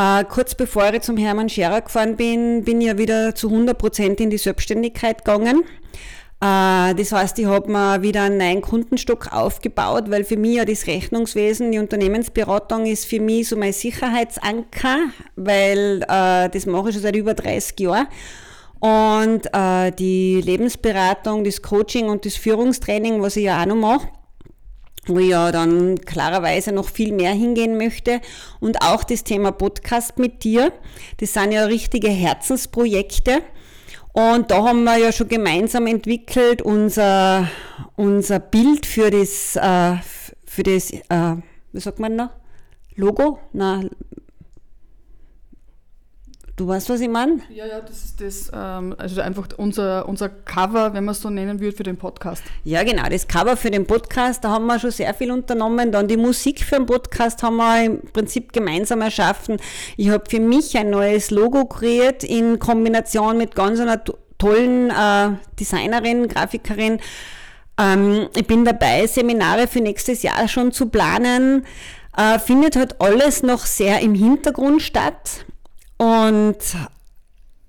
äh, 0.00 0.24
kurz 0.24 0.54
bevor 0.54 0.92
ich 0.94 1.02
zum 1.02 1.16
Hermann 1.16 1.48
Scherer 1.48 1.82
gefahren 1.82 2.16
bin, 2.16 2.64
bin 2.64 2.80
ich 2.80 2.86
ja 2.86 2.98
wieder 2.98 3.34
zu 3.34 3.48
100% 3.48 4.20
in 4.20 4.30
die 4.30 4.38
Selbstständigkeit 4.38 5.24
gegangen. 5.24 5.62
Äh, 6.40 6.94
das 6.94 7.12
heißt, 7.12 7.38
ich 7.38 7.46
habe 7.46 7.70
mir 7.70 8.00
wieder 8.02 8.22
einen 8.22 8.38
neuen 8.38 8.62
Kundenstock 8.62 9.32
aufgebaut, 9.32 10.10
weil 10.10 10.24
für 10.24 10.36
mich 10.36 10.56
ja 10.56 10.64
das 10.64 10.86
Rechnungswesen, 10.86 11.70
die 11.70 11.78
Unternehmensberatung 11.78 12.86
ist 12.86 13.04
für 13.04 13.20
mich 13.20 13.48
so 13.48 13.56
mein 13.56 13.72
Sicherheitsanker, 13.72 14.98
weil 15.36 16.02
äh, 16.08 16.48
das 16.48 16.66
mache 16.66 16.88
ich 16.88 16.94
schon 16.94 17.02
seit 17.02 17.16
über 17.16 17.34
30 17.34 17.78
Jahren. 17.80 18.06
Und 18.78 19.42
äh, 19.52 19.92
die 19.92 20.40
Lebensberatung, 20.40 21.44
das 21.44 21.60
Coaching 21.60 22.08
und 22.08 22.24
das 22.24 22.36
Führungstraining, 22.36 23.20
was 23.20 23.36
ich 23.36 23.44
ja 23.44 23.60
auch 23.60 23.66
noch 23.66 23.76
mache, 23.76 24.08
wo 25.06 25.18
ich 25.18 25.28
ja 25.28 25.50
dann 25.52 25.98
klarerweise 26.00 26.72
noch 26.72 26.88
viel 26.88 27.12
mehr 27.12 27.32
hingehen 27.32 27.76
möchte. 27.76 28.20
Und 28.60 28.82
auch 28.82 29.04
das 29.04 29.24
Thema 29.24 29.52
Podcast 29.52 30.18
mit 30.18 30.44
dir. 30.44 30.72
Das 31.18 31.32
sind 31.32 31.52
ja 31.52 31.64
richtige 31.64 32.08
Herzensprojekte. 32.08 33.42
Und 34.12 34.50
da 34.50 34.64
haben 34.64 34.84
wir 34.84 34.96
ja 34.96 35.12
schon 35.12 35.28
gemeinsam 35.28 35.86
entwickelt 35.86 36.62
unser, 36.62 37.48
unser 37.96 38.40
Bild 38.40 38.86
für 38.86 39.10
das, 39.10 39.56
äh, 39.56 39.96
für 40.44 40.62
das, 40.64 40.90
äh, 40.92 41.36
wie 41.72 41.80
sagt 41.80 42.00
man 42.00 42.16
noch? 42.16 42.30
Logo? 42.96 43.38
Na, 43.52 43.82
Du 46.60 46.68
weißt, 46.68 46.90
was 46.90 47.00
ich 47.00 47.08
meine? 47.08 47.38
Ja, 47.48 47.64
ja, 47.64 47.80
das 47.80 48.04
ist 48.04 48.20
das, 48.20 48.50
ähm, 48.54 48.94
also 48.98 49.22
einfach 49.22 49.48
unser, 49.56 50.06
unser 50.06 50.28
Cover, 50.28 50.92
wenn 50.92 51.06
man 51.06 51.12
es 51.12 51.22
so 51.22 51.30
nennen 51.30 51.58
würde, 51.58 51.74
für 51.74 51.84
den 51.84 51.96
Podcast. 51.96 52.42
Ja, 52.64 52.82
genau, 52.82 53.08
das 53.08 53.26
Cover 53.26 53.56
für 53.56 53.70
den 53.70 53.86
Podcast, 53.86 54.44
da 54.44 54.50
haben 54.50 54.66
wir 54.66 54.78
schon 54.78 54.90
sehr 54.90 55.14
viel 55.14 55.30
unternommen. 55.30 55.90
Dann 55.90 56.06
die 56.06 56.18
Musik 56.18 56.62
für 56.62 56.74
den 56.74 56.84
Podcast 56.84 57.42
haben 57.42 57.56
wir 57.56 57.82
im 57.82 58.02
Prinzip 58.12 58.52
gemeinsam 58.52 59.00
erschaffen. 59.00 59.56
Ich 59.96 60.10
habe 60.10 60.24
für 60.28 60.38
mich 60.38 60.76
ein 60.76 60.90
neues 60.90 61.30
Logo 61.30 61.64
kreiert 61.64 62.24
in 62.24 62.58
Kombination 62.58 63.38
mit 63.38 63.54
ganz 63.54 63.80
einer 63.80 64.02
tollen 64.36 64.90
äh, 64.90 65.30
Designerin, 65.58 66.28
Grafikerin. 66.28 67.00
Ähm, 67.78 68.28
ich 68.36 68.46
bin 68.46 68.66
dabei, 68.66 69.06
Seminare 69.06 69.66
für 69.66 69.80
nächstes 69.80 70.22
Jahr 70.22 70.46
schon 70.46 70.72
zu 70.72 70.90
planen. 70.90 71.64
Äh, 72.14 72.38
findet 72.38 72.76
halt 72.76 73.00
alles 73.00 73.42
noch 73.42 73.64
sehr 73.64 74.00
im 74.00 74.14
Hintergrund 74.14 74.82
statt. 74.82 75.46
Und 76.00 76.56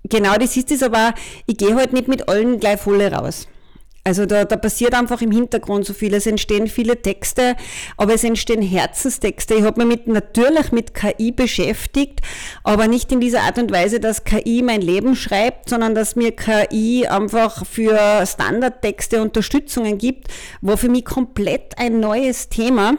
genau 0.04 0.36
das 0.36 0.56
ist 0.56 0.70
es, 0.70 0.82
aber 0.82 1.12
ich 1.46 1.58
gehe 1.58 1.74
halt 1.74 1.92
nicht 1.92 2.08
mit 2.08 2.30
allen 2.30 2.58
gleich 2.58 2.80
voll 2.80 3.02
raus. 3.02 3.46
Also 4.04 4.24
da, 4.24 4.46
da 4.46 4.56
passiert 4.56 4.94
einfach 4.94 5.20
im 5.20 5.30
Hintergrund 5.30 5.84
so 5.84 5.92
viel. 5.92 6.14
Es 6.14 6.26
entstehen 6.26 6.66
viele 6.66 7.02
Texte, 7.02 7.56
aber 7.98 8.14
es 8.14 8.24
entstehen 8.24 8.62
Herzenstexte. 8.62 9.54
Ich 9.54 9.64
habe 9.64 9.84
mich 9.84 9.98
mit, 9.98 10.06
natürlich 10.06 10.72
mit 10.72 10.94
KI 10.94 11.30
beschäftigt, 11.30 12.20
aber 12.64 12.88
nicht 12.88 13.12
in 13.12 13.20
dieser 13.20 13.42
Art 13.42 13.58
und 13.58 13.70
Weise, 13.70 14.00
dass 14.00 14.24
KI 14.24 14.62
mein 14.62 14.80
Leben 14.80 15.14
schreibt, 15.14 15.68
sondern 15.68 15.94
dass 15.94 16.16
mir 16.16 16.32
KI 16.32 17.06
einfach 17.06 17.66
für 17.66 18.24
Standardtexte 18.26 19.20
Unterstützungen 19.20 19.98
gibt, 19.98 20.28
war 20.62 20.78
für 20.78 20.88
mich 20.88 21.04
komplett 21.04 21.78
ein 21.78 22.00
neues 22.00 22.48
Thema 22.48 22.96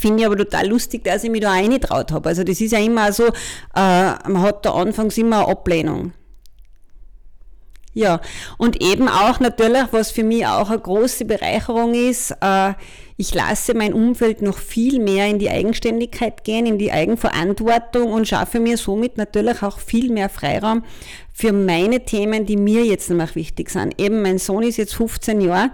Finde 0.00 0.20
ich 0.20 0.26
aber 0.26 0.36
total 0.36 0.68
lustig, 0.68 1.04
dass 1.04 1.24
ich 1.24 1.30
mich 1.30 1.40
da 1.40 1.52
eingetraut 1.52 2.12
habe. 2.12 2.28
Also 2.28 2.44
das 2.44 2.60
ist 2.60 2.72
ja 2.72 2.78
immer 2.78 3.12
so, 3.12 3.26
äh, 3.26 3.30
man 3.74 4.42
hat 4.42 4.64
da 4.64 4.72
anfangs 4.72 5.18
immer 5.18 5.38
eine 5.38 5.48
Ablehnung. 5.48 6.12
Ja, 7.96 8.20
und 8.58 8.82
eben 8.82 9.08
auch 9.08 9.40
natürlich, 9.40 9.84
was 9.90 10.10
für 10.10 10.22
mich 10.22 10.46
auch 10.46 10.68
eine 10.68 10.78
große 10.78 11.24
Bereicherung 11.24 11.94
ist, 11.94 12.30
äh, 12.42 12.74
ich 13.16 13.32
lasse 13.32 13.72
mein 13.72 13.94
Umfeld 13.94 14.42
noch 14.42 14.58
viel 14.58 15.00
mehr 15.00 15.26
in 15.28 15.38
die 15.38 15.48
Eigenständigkeit 15.48 16.44
gehen, 16.44 16.66
in 16.66 16.76
die 16.76 16.92
Eigenverantwortung 16.92 18.12
und 18.12 18.28
schaffe 18.28 18.60
mir 18.60 18.76
somit 18.76 19.16
natürlich 19.16 19.62
auch 19.62 19.78
viel 19.78 20.12
mehr 20.12 20.28
Freiraum 20.28 20.84
für 21.32 21.54
meine 21.54 22.04
Themen, 22.04 22.44
die 22.44 22.58
mir 22.58 22.84
jetzt 22.84 23.08
noch 23.08 23.34
wichtig 23.34 23.70
sind. 23.70 23.98
Eben 23.98 24.20
mein 24.20 24.36
Sohn 24.36 24.62
ist 24.62 24.76
jetzt 24.76 24.94
15 24.94 25.40
Jahre 25.40 25.70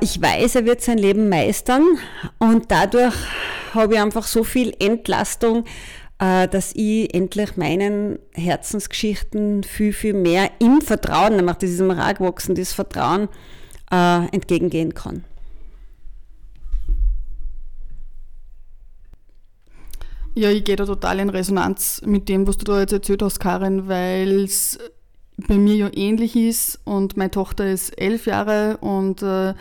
ich 0.00 0.20
weiß, 0.20 0.56
er 0.56 0.66
wird 0.66 0.82
sein 0.82 0.98
Leben 0.98 1.28
meistern 1.30 1.84
und 2.38 2.70
dadurch 2.70 3.14
habe 3.72 3.94
ich 3.94 4.00
einfach 4.00 4.24
so 4.24 4.44
viel 4.44 4.74
Entlastung, 4.78 5.64
äh, 6.22 6.46
dass 6.46 6.72
ich 6.74 7.12
endlich 7.14 7.56
meinen 7.56 8.18
Herzensgeschichten 8.32 9.64
viel, 9.64 9.92
viel 9.92 10.14
mehr 10.14 10.50
im 10.60 10.80
Vertrauen, 10.80 11.36
nämlich 11.36 11.56
diesem 11.56 11.90
Ragwachsen, 11.90 12.54
das 12.54 12.72
Vertrauen 12.72 13.28
äh, 13.90 14.26
entgegengehen 14.28 14.94
kann. 14.94 15.24
Ja, 20.34 20.48
ich 20.48 20.64
gehe 20.64 20.76
da 20.76 20.86
total 20.86 21.18
in 21.18 21.28
Resonanz 21.28 22.00
mit 22.06 22.28
dem, 22.28 22.46
was 22.46 22.56
du 22.56 22.64
da 22.64 22.80
jetzt 22.80 22.92
erzählt 22.92 23.22
hast, 23.22 23.38
Karin, 23.38 23.88
weil 23.88 24.44
es 24.44 24.78
bei 25.36 25.56
mir 25.56 25.74
ja 25.74 25.90
ähnlich 25.94 26.36
ist 26.36 26.80
und 26.84 27.16
meine 27.16 27.30
Tochter 27.30 27.70
ist 27.70 27.90
elf 28.00 28.26
Jahre 28.26 28.78
und 28.78 29.22
äh, 29.22 29.54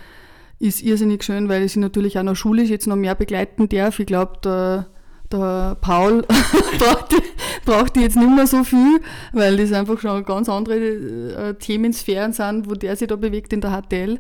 ist 0.60 0.84
irrsinnig 0.84 1.24
schön, 1.24 1.50
weil 1.50 1.64
ich 1.64 1.74
sie 1.74 1.80
natürlich 1.80 2.20
auch 2.20 2.24
noch 2.24 2.36
schulisch 2.36 2.70
jetzt 2.70 2.88
noch 2.88 2.96
mehr 2.96 3.16
begleiten 3.16 3.68
darf. 3.68 4.00
Ich 4.00 4.06
glaube, 4.06 4.34
der, 4.44 4.88
der 5.32 5.78
Paul 5.82 6.22
braucht, 6.78 7.12
die, 7.12 7.24
braucht 7.66 7.96
die 7.96 8.02
jetzt 8.02 8.16
nicht 8.16 8.30
mehr 8.30 8.46
so 8.46 8.64
viel, 8.64 9.00
weil 9.34 9.58
das 9.58 9.72
einfach 9.72 10.00
schon 10.00 10.24
ganz 10.24 10.50
andere 10.50 10.76
äh, 10.76 11.54
Themensphären 11.56 12.34
sind, 12.34 12.70
wo 12.70 12.76
der 12.76 12.96
sich 12.96 13.08
da 13.08 13.16
bewegt 13.16 13.54
in 13.54 13.62
der 13.62 13.82
HTL. 13.82 14.20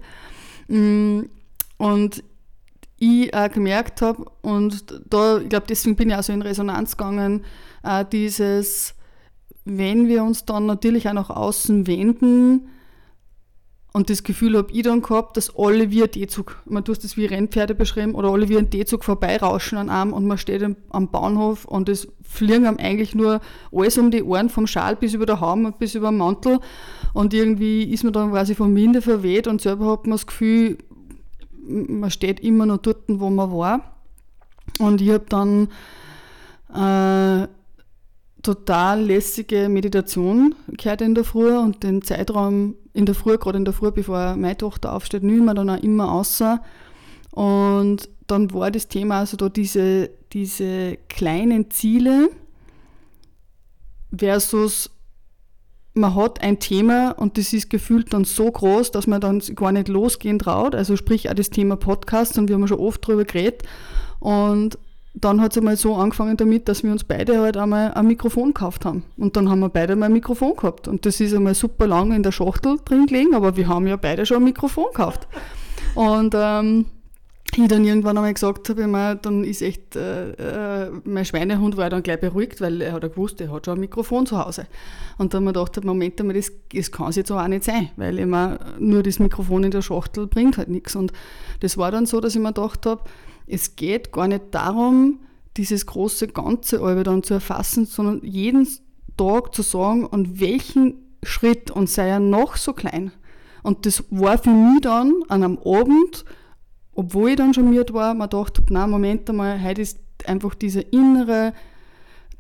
Mm, 0.68 1.24
und 1.78 2.24
ich 2.98 3.34
auch 3.34 3.52
gemerkt 3.52 4.02
habe, 4.02 4.26
und 4.42 4.86
da, 5.10 5.40
ich 5.40 5.50
glaube, 5.50 5.66
deswegen 5.68 5.96
bin 5.96 6.10
ich 6.10 6.16
auch 6.16 6.24
so 6.24 6.34
in 6.34 6.42
Resonanz 6.42 6.98
gegangen, 6.98 7.44
äh, 7.84 8.06
dieses 8.12 8.96
wenn 9.66 10.08
wir 10.08 10.24
uns 10.24 10.46
dann 10.46 10.66
natürlich 10.66 11.08
auch 11.08 11.14
nach 11.14 11.30
außen 11.30 11.88
wenden, 11.88 12.68
und 13.94 14.10
das 14.10 14.24
Gefühl 14.24 14.58
habe 14.58 14.72
ich 14.72 14.84
dann 14.84 15.02
gehabt, 15.02 15.36
dass 15.36 15.54
alle 15.58 15.92
wie 15.92 16.02
ein 16.02 16.10
D-Zug, 16.10 16.62
man 16.66 16.86
tust 16.86 17.04
das 17.04 17.18
wie 17.18 17.26
Rennpferde 17.26 17.76
beschrieben, 17.76 18.16
oder 18.16 18.30
alle 18.30 18.48
wie 18.48 18.58
ein 18.58 18.70
D-Zug 18.70 19.04
vorbeirauschen 19.04 19.78
an 19.78 19.90
einem 19.90 20.14
und 20.14 20.26
man 20.26 20.38
steht 20.38 20.64
am 20.64 21.12
Bahnhof 21.12 21.66
und 21.66 21.90
es 21.90 22.08
fliegen 22.22 22.68
einem 22.68 22.78
eigentlich 22.78 23.16
nur 23.16 23.42
alles 23.74 23.98
um 23.98 24.10
die 24.10 24.24
Ohren, 24.24 24.48
vom 24.48 24.66
Schal 24.66 24.96
bis 24.96 25.14
über 25.14 25.26
der 25.26 25.42
Haum 25.42 25.74
bis 25.78 25.96
über 25.96 26.10
den 26.10 26.18
Mantel 26.18 26.60
und 27.14 27.34
irgendwie 27.34 27.84
ist 27.84 28.06
man 28.06 28.14
dann 28.14 28.32
quasi 28.32 28.56
vom 28.56 28.74
Winde 28.76 29.02
verweht 29.02 29.48
und 29.48 29.60
selber 29.60 29.92
hat 29.92 30.08
man 30.08 30.12
das 30.12 30.26
Gefühl, 30.26 30.78
man 31.68 32.12
steht 32.12 32.40
immer 32.40 32.66
noch 32.66 32.78
dort, 32.78 33.04
wo 33.08 33.30
man 33.30 33.52
war. 33.52 33.98
Und 34.80 35.02
ich 35.02 35.10
habe 35.12 35.26
dann 35.28 35.68
äh, 36.74 37.48
total 38.42 39.04
lässige 39.04 39.70
Meditation 39.70 40.56
gehört 40.68 41.02
in 41.02 41.16
der 41.16 41.24
Früh 41.24 41.56
und 41.56 41.84
den 41.84 42.02
Zeitraum 42.02 42.76
in 42.94 43.06
der 43.06 43.16
Früh, 43.16 43.38
gerade 43.38 43.58
in 43.58 43.66
der 43.66 43.74
Früh, 43.74 43.92
bevor 43.92 44.36
meine 44.36 44.58
Tochter 44.58 44.94
aufsteht, 44.94 45.24
nehmen 45.24 45.46
wir 45.46 45.54
dann 45.54 45.70
auch 45.70 45.82
immer 45.82 46.12
außer. 46.12 46.62
Und 47.32 48.10
dann 48.28 48.54
war 48.54 48.72
das 48.72 48.88
Thema 48.88 49.20
also 49.20 49.38
da 49.38 49.50
diese, 49.50 50.10
diese 50.34 50.98
kleinen 51.10 51.70
Ziele 51.70 52.30
versus 54.16 54.90
man 55.94 56.16
hat 56.16 56.42
ein 56.42 56.60
Thema 56.60 57.12
und 57.12 57.38
das 57.38 57.52
ist 57.52 57.70
gefühlt 57.70 58.14
dann 58.14 58.24
so 58.24 58.50
groß, 58.50 58.92
dass 58.92 59.08
man 59.08 59.20
dann 59.20 59.42
gar 59.56 59.74
nicht 59.74 59.90
losgehen 59.90 60.40
traut. 60.40 60.74
Also 60.74 60.96
sprich 60.96 61.30
auch 61.30 61.34
das 61.34 61.50
Thema 61.50 61.76
Podcast 61.76 62.38
und 62.38 62.48
wir 62.48 62.56
haben 62.56 62.68
schon 62.68 62.80
oft 62.80 63.06
darüber 63.06 63.26
geredet. 63.26 63.64
Und 64.20 64.78
dann 65.14 65.42
hat 65.42 65.52
es 65.52 65.58
einmal 65.58 65.76
so 65.76 65.96
angefangen 65.96 66.38
damit, 66.38 66.70
dass 66.70 66.84
wir 66.84 66.92
uns 66.92 67.04
beide 67.04 67.40
halt 67.40 67.58
einmal 67.58 67.94
ein 67.94 68.08
Mikrofon 68.08 68.54
gekauft 68.54 68.86
haben. 68.86 69.04
Und 69.18 69.36
dann 69.36 69.50
haben 69.50 69.60
wir 69.60 69.70
beide 69.70 69.96
mal 69.96 70.06
ein 70.06 70.14
Mikrofon 70.14 70.56
gehabt. 70.56 70.88
Und 70.88 71.06
das 71.06 71.20
ist 71.20 71.34
einmal 71.34 71.54
super 71.54 71.86
lang 71.86 72.14
in 72.14 72.24
der 72.24 72.32
Schachtel 72.32 72.78
drin 72.86 73.08
gelegen, 73.08 73.36
aber 73.36 73.58
wir 73.58 73.68
haben 73.68 73.88
ja 73.88 73.98
beide 73.98 74.26
schon 74.26 74.38
ein 74.38 74.46
Mikrofon 74.46 74.86
gekauft. 74.94 75.28
Und 75.96 76.34
ähm, 76.36 76.86
ich 77.58 77.68
dann 77.68 77.84
irgendwann 77.84 78.18
einmal 78.18 78.34
gesagt 78.34 78.70
habe, 78.70 78.84
immer, 78.84 79.16
dann 79.16 79.44
ist 79.44 79.62
echt, 79.62 79.98
äh, 79.98 80.86
äh, 80.86 80.92
mein 81.04 81.26
Schweinehund 81.26 81.76
war 81.76 81.90
dann 81.90 82.02
gleich 82.02 82.22
beruhigt, 82.22 82.62
weil 82.62 82.82
er 82.82 82.94
hat 82.94 83.04
ja 83.04 83.10
gewusst, 83.10 83.42
er 83.42 83.52
hat 83.52 83.66
schon 83.66 83.78
ein 83.78 83.82
Mikrofon 83.82 84.26
zu 84.26 84.38
Hause. 84.38 84.68
Und 85.18 85.34
dann 85.34 85.42
habe 85.42 85.52
ich 85.52 85.56
mir 85.56 85.66
gedacht, 85.66 85.84
Moment 85.84 86.20
einmal, 86.22 86.36
das, 86.36 86.52
das 86.74 86.92
kann 86.92 87.10
es 87.10 87.18
jetzt 87.18 87.32
auch 87.32 87.46
nicht 87.48 87.66
sein, 87.66 87.90
weil 87.98 88.18
immer 88.20 88.60
nur 88.80 89.04
das 89.04 89.20
Mikrofon 89.20 89.66
in 89.66 89.72
der 89.72 89.82
Schachtel 89.82 90.28
bringt 90.28 90.58
halt 90.58 90.70
nichts. 90.70 90.96
Und 90.96 91.12
das 91.60 91.78
war 91.78 91.92
dann 91.92 92.06
so, 92.06 92.22
dass 92.22 92.36
ich 92.36 92.42
mir 92.42 92.54
gedacht 92.54 92.86
habe, 92.86 93.02
es 93.48 93.76
geht 93.76 94.12
gar 94.12 94.28
nicht 94.28 94.46
darum, 94.52 95.20
dieses 95.58 95.86
große 95.86 96.28
Ganze 96.30 96.82
alle 96.82 97.04
dann 97.04 97.24
zu 97.24 97.34
erfassen, 97.34 97.86
sondern 97.86 98.22
jeden 98.24 98.68
Tag 99.18 99.54
zu 99.54 99.62
sagen, 99.62 100.08
an 100.12 100.40
welchen 100.40 101.18
Schritt 101.24 101.72
und 101.72 101.90
sei 101.90 102.08
er 102.08 102.20
noch 102.20 102.56
so 102.56 102.74
klein. 102.74 103.12
Und 103.64 103.86
das 103.86 104.04
war 104.10 104.38
für 104.38 104.50
mich 104.50 104.82
dann 104.82 105.14
an 105.28 105.44
einem 105.44 105.60
Abend, 105.60 106.26
obwohl 106.94 107.32
ich 107.32 107.36
dann 107.36 107.54
schon 107.54 107.70
müde 107.70 107.94
war, 107.94 108.14
man 108.14 108.30
dachte, 108.30 108.64
na 108.70 108.88
Moment 108.88 109.30
einmal, 109.30 109.62
heute 109.64 109.82
ist 109.82 110.00
einfach 110.26 110.56
diese 110.56 110.82
innere, 110.82 111.54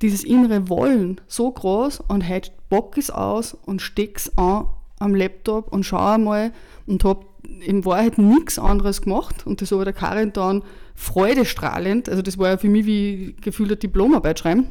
dieses 0.01 0.24
innere 0.24 0.70
Wollen 0.70 1.22
so 1.27 1.51
groß 1.51 2.01
und 2.08 2.27
heute 2.27 2.51
bock 2.70 2.98
es 2.98 3.12
aus 3.12 3.53
und 3.53 3.81
steck's 3.81 4.36
an 4.38 4.67
am 5.00 5.15
Laptop 5.15 5.74
und 5.74 5.84
schaue 5.84 6.13
einmal 6.13 6.53
und 6.86 7.03
habe 7.03 7.25
in 7.62 7.86
Wahrheit 7.86 8.17
nichts 8.17 8.60
anderes 8.60 9.01
gemacht 9.01 9.46
und 9.46 9.62
das 9.62 9.72
habe 9.72 9.84
der 9.84 9.93
Karin 9.93 10.31
dann 10.31 10.63
freudestrahlend, 11.01 12.10
also 12.10 12.22
das 12.22 12.38
war 12.38 12.50
ja 12.50 12.58
für 12.58 12.70
mich 12.70 12.86
wie 12.86 13.36
gefühlte 13.41 13.75
Diplomarbeit 13.75 14.38
schreiben, 14.38 14.67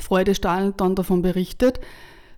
freudestrahlend 0.00 0.80
dann 0.80 0.94
davon 0.94 1.22
berichtet, 1.22 1.80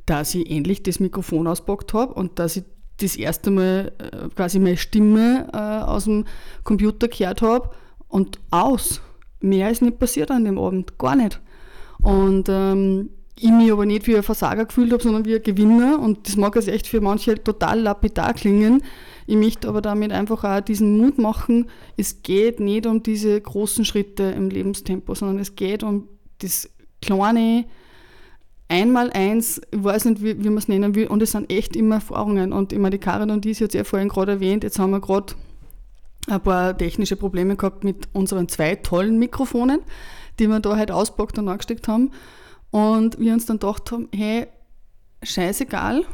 dass 0.07 0.35
ich 0.35 0.51
endlich 0.51 0.83
das 0.83 0.99
Mikrofon 0.99 1.47
auspackt 1.47 1.93
habe 1.93 2.15
und 2.15 2.39
dass 2.39 2.57
ich 2.57 2.65
das 2.97 3.17
erste 3.17 3.51
Mal 3.51 3.93
äh, 3.99 4.29
quasi 4.35 4.59
meine 4.59 4.79
Stimme 4.79 5.47
äh, 5.53 5.57
aus 5.59 6.05
dem 6.05 6.25
Computer 6.65 7.09
gehört 7.09 7.43
habe 7.43 7.71
und 8.09 8.41
aus. 8.51 9.03
Mehr 9.41 9.71
ist 9.71 9.83
nicht 9.83 9.99
passiert 9.99 10.31
an 10.31 10.47
dem 10.47 10.59
Abend, 10.59 10.97
gar 10.97 11.15
nicht. 11.15 11.39
Und 12.01 12.49
ähm, 12.49 13.11
ich 13.39 13.51
mich 13.51 13.71
aber 13.71 13.85
nicht 13.85 14.07
wie 14.07 14.17
ein 14.17 14.23
Versager 14.23 14.65
gefühlt 14.65 14.91
habe, 14.91 15.03
sondern 15.03 15.27
wie 15.27 15.37
ein 15.37 15.43
Gewinner. 15.43 16.01
Und 16.01 16.27
das 16.27 16.37
mag 16.37 16.57
jetzt 16.57 16.69
echt 16.69 16.87
für 16.87 17.03
manche 17.03 17.35
total 17.45 17.81
lapidar 17.81 18.33
klingen. 18.33 18.83
Ich 19.29 19.37
möchte 19.37 19.69
aber 19.69 19.83
damit 19.83 20.11
einfach 20.11 20.43
auch 20.43 20.63
diesen 20.63 20.97
Mut 20.97 21.19
machen, 21.19 21.67
es 21.99 22.23
geht 22.23 22.61
nicht 22.61 22.87
um 22.87 23.03
diese 23.03 23.39
großen 23.39 23.85
Schritte 23.85 24.23
im 24.23 24.49
Lebenstempo, 24.49 25.15
sondern 25.15 25.39
es 25.39 25.55
geht 25.55 25.83
um 25.83 26.09
das 26.39 26.71
kleine, 27.03 27.67
einmal 28.69 29.11
eins, 29.11 29.61
ich 29.71 29.85
weiß 29.85 30.07
nicht, 30.07 30.23
wie, 30.23 30.43
wie 30.43 30.49
man 30.49 30.57
es 30.57 30.69
nennen 30.69 30.95
will, 30.95 31.09
und 31.09 31.21
es 31.21 31.33
sind 31.33 31.53
echt 31.53 31.77
immer 31.77 31.97
Erfahrungen. 31.97 32.55
Und 32.55 32.73
immer 32.73 32.89
die 32.89 32.97
Karin 32.97 33.31
und 33.31 33.45
sie 33.45 33.53
hat 33.53 33.69
es 33.69 33.75
ja 33.75 33.85
vorhin 33.85 34.09
gerade 34.09 34.33
erwähnt, 34.33 34.65
jetzt 34.65 34.79
haben 34.79 34.93
wir 34.93 35.01
gerade 35.01 35.35
ein 36.27 36.41
paar 36.41 36.75
technische 36.75 37.17
Probleme 37.17 37.55
gehabt 37.55 37.85
mit 37.85 38.09
unseren 38.15 38.49
zwei 38.49 38.77
tollen 38.77 39.19
Mikrofonen, 39.19 39.81
die 40.39 40.47
wir 40.47 40.61
da 40.61 40.75
halt 40.75 40.91
auspackt 40.91 41.39
und 41.39 41.51
angesteckt 41.51 41.87
haben. 41.87 42.13
Und 42.71 43.21
wir 43.21 43.35
uns 43.35 43.45
dann 43.45 43.59
gedacht 43.59 43.93
haben, 43.93 44.09
hey, 44.15 44.47
scheißegal, 45.23 46.07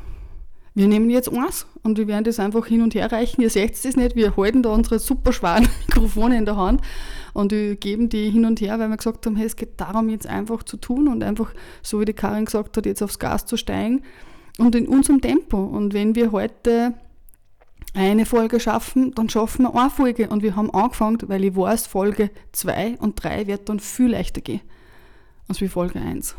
wir 0.74 0.88
nehmen 0.88 1.08
jetzt 1.08 1.32
eins 1.32 1.66
und 1.82 1.98
wir 1.98 2.08
werden 2.08 2.24
das 2.24 2.40
einfach 2.40 2.66
hin 2.66 2.82
und 2.82 2.94
her 2.94 3.10
reichen. 3.12 3.40
Ihr 3.42 3.50
seht 3.50 3.72
es 3.72 3.96
nicht, 3.96 4.16
wir 4.16 4.36
halten 4.36 4.62
da 4.62 4.70
unsere 4.70 4.98
super 4.98 5.32
schweren 5.32 5.68
Mikrofone 5.86 6.36
in 6.36 6.44
der 6.44 6.56
Hand 6.56 6.80
und 7.32 7.52
wir 7.52 7.76
geben 7.76 8.08
die 8.08 8.30
hin 8.30 8.44
und 8.44 8.60
her, 8.60 8.78
weil 8.78 8.88
wir 8.88 8.96
gesagt 8.96 9.24
haben, 9.26 9.36
hey, 9.36 9.46
es 9.46 9.56
geht 9.56 9.80
darum, 9.80 10.08
jetzt 10.08 10.26
einfach 10.26 10.64
zu 10.64 10.76
tun 10.76 11.08
und 11.08 11.22
einfach, 11.22 11.52
so 11.82 12.00
wie 12.00 12.04
die 12.04 12.12
Karin 12.12 12.46
gesagt 12.46 12.76
hat, 12.76 12.86
jetzt 12.86 13.02
aufs 13.02 13.18
Gas 13.18 13.46
zu 13.46 13.56
steigen 13.56 14.02
und 14.58 14.74
in 14.74 14.88
unserem 14.88 15.20
Tempo. 15.20 15.62
Und 15.62 15.94
wenn 15.94 16.14
wir 16.14 16.32
heute 16.32 16.94
eine 17.94 18.26
Folge 18.26 18.58
schaffen, 18.58 19.14
dann 19.14 19.28
schaffen 19.28 19.62
wir 19.62 19.74
eine 19.74 19.90
Folge. 19.90 20.28
Und 20.28 20.42
wir 20.42 20.56
haben 20.56 20.70
angefangen, 20.72 21.18
weil 21.26 21.44
ich 21.44 21.54
weiß, 21.54 21.86
Folge 21.86 22.30
2 22.52 22.96
und 22.98 23.22
3 23.22 23.46
wird 23.46 23.68
dann 23.68 23.78
viel 23.78 24.10
leichter 24.10 24.40
gehen 24.40 24.60
als 25.48 25.60
wie 25.60 25.68
Folge 25.68 26.00
1. 26.00 26.34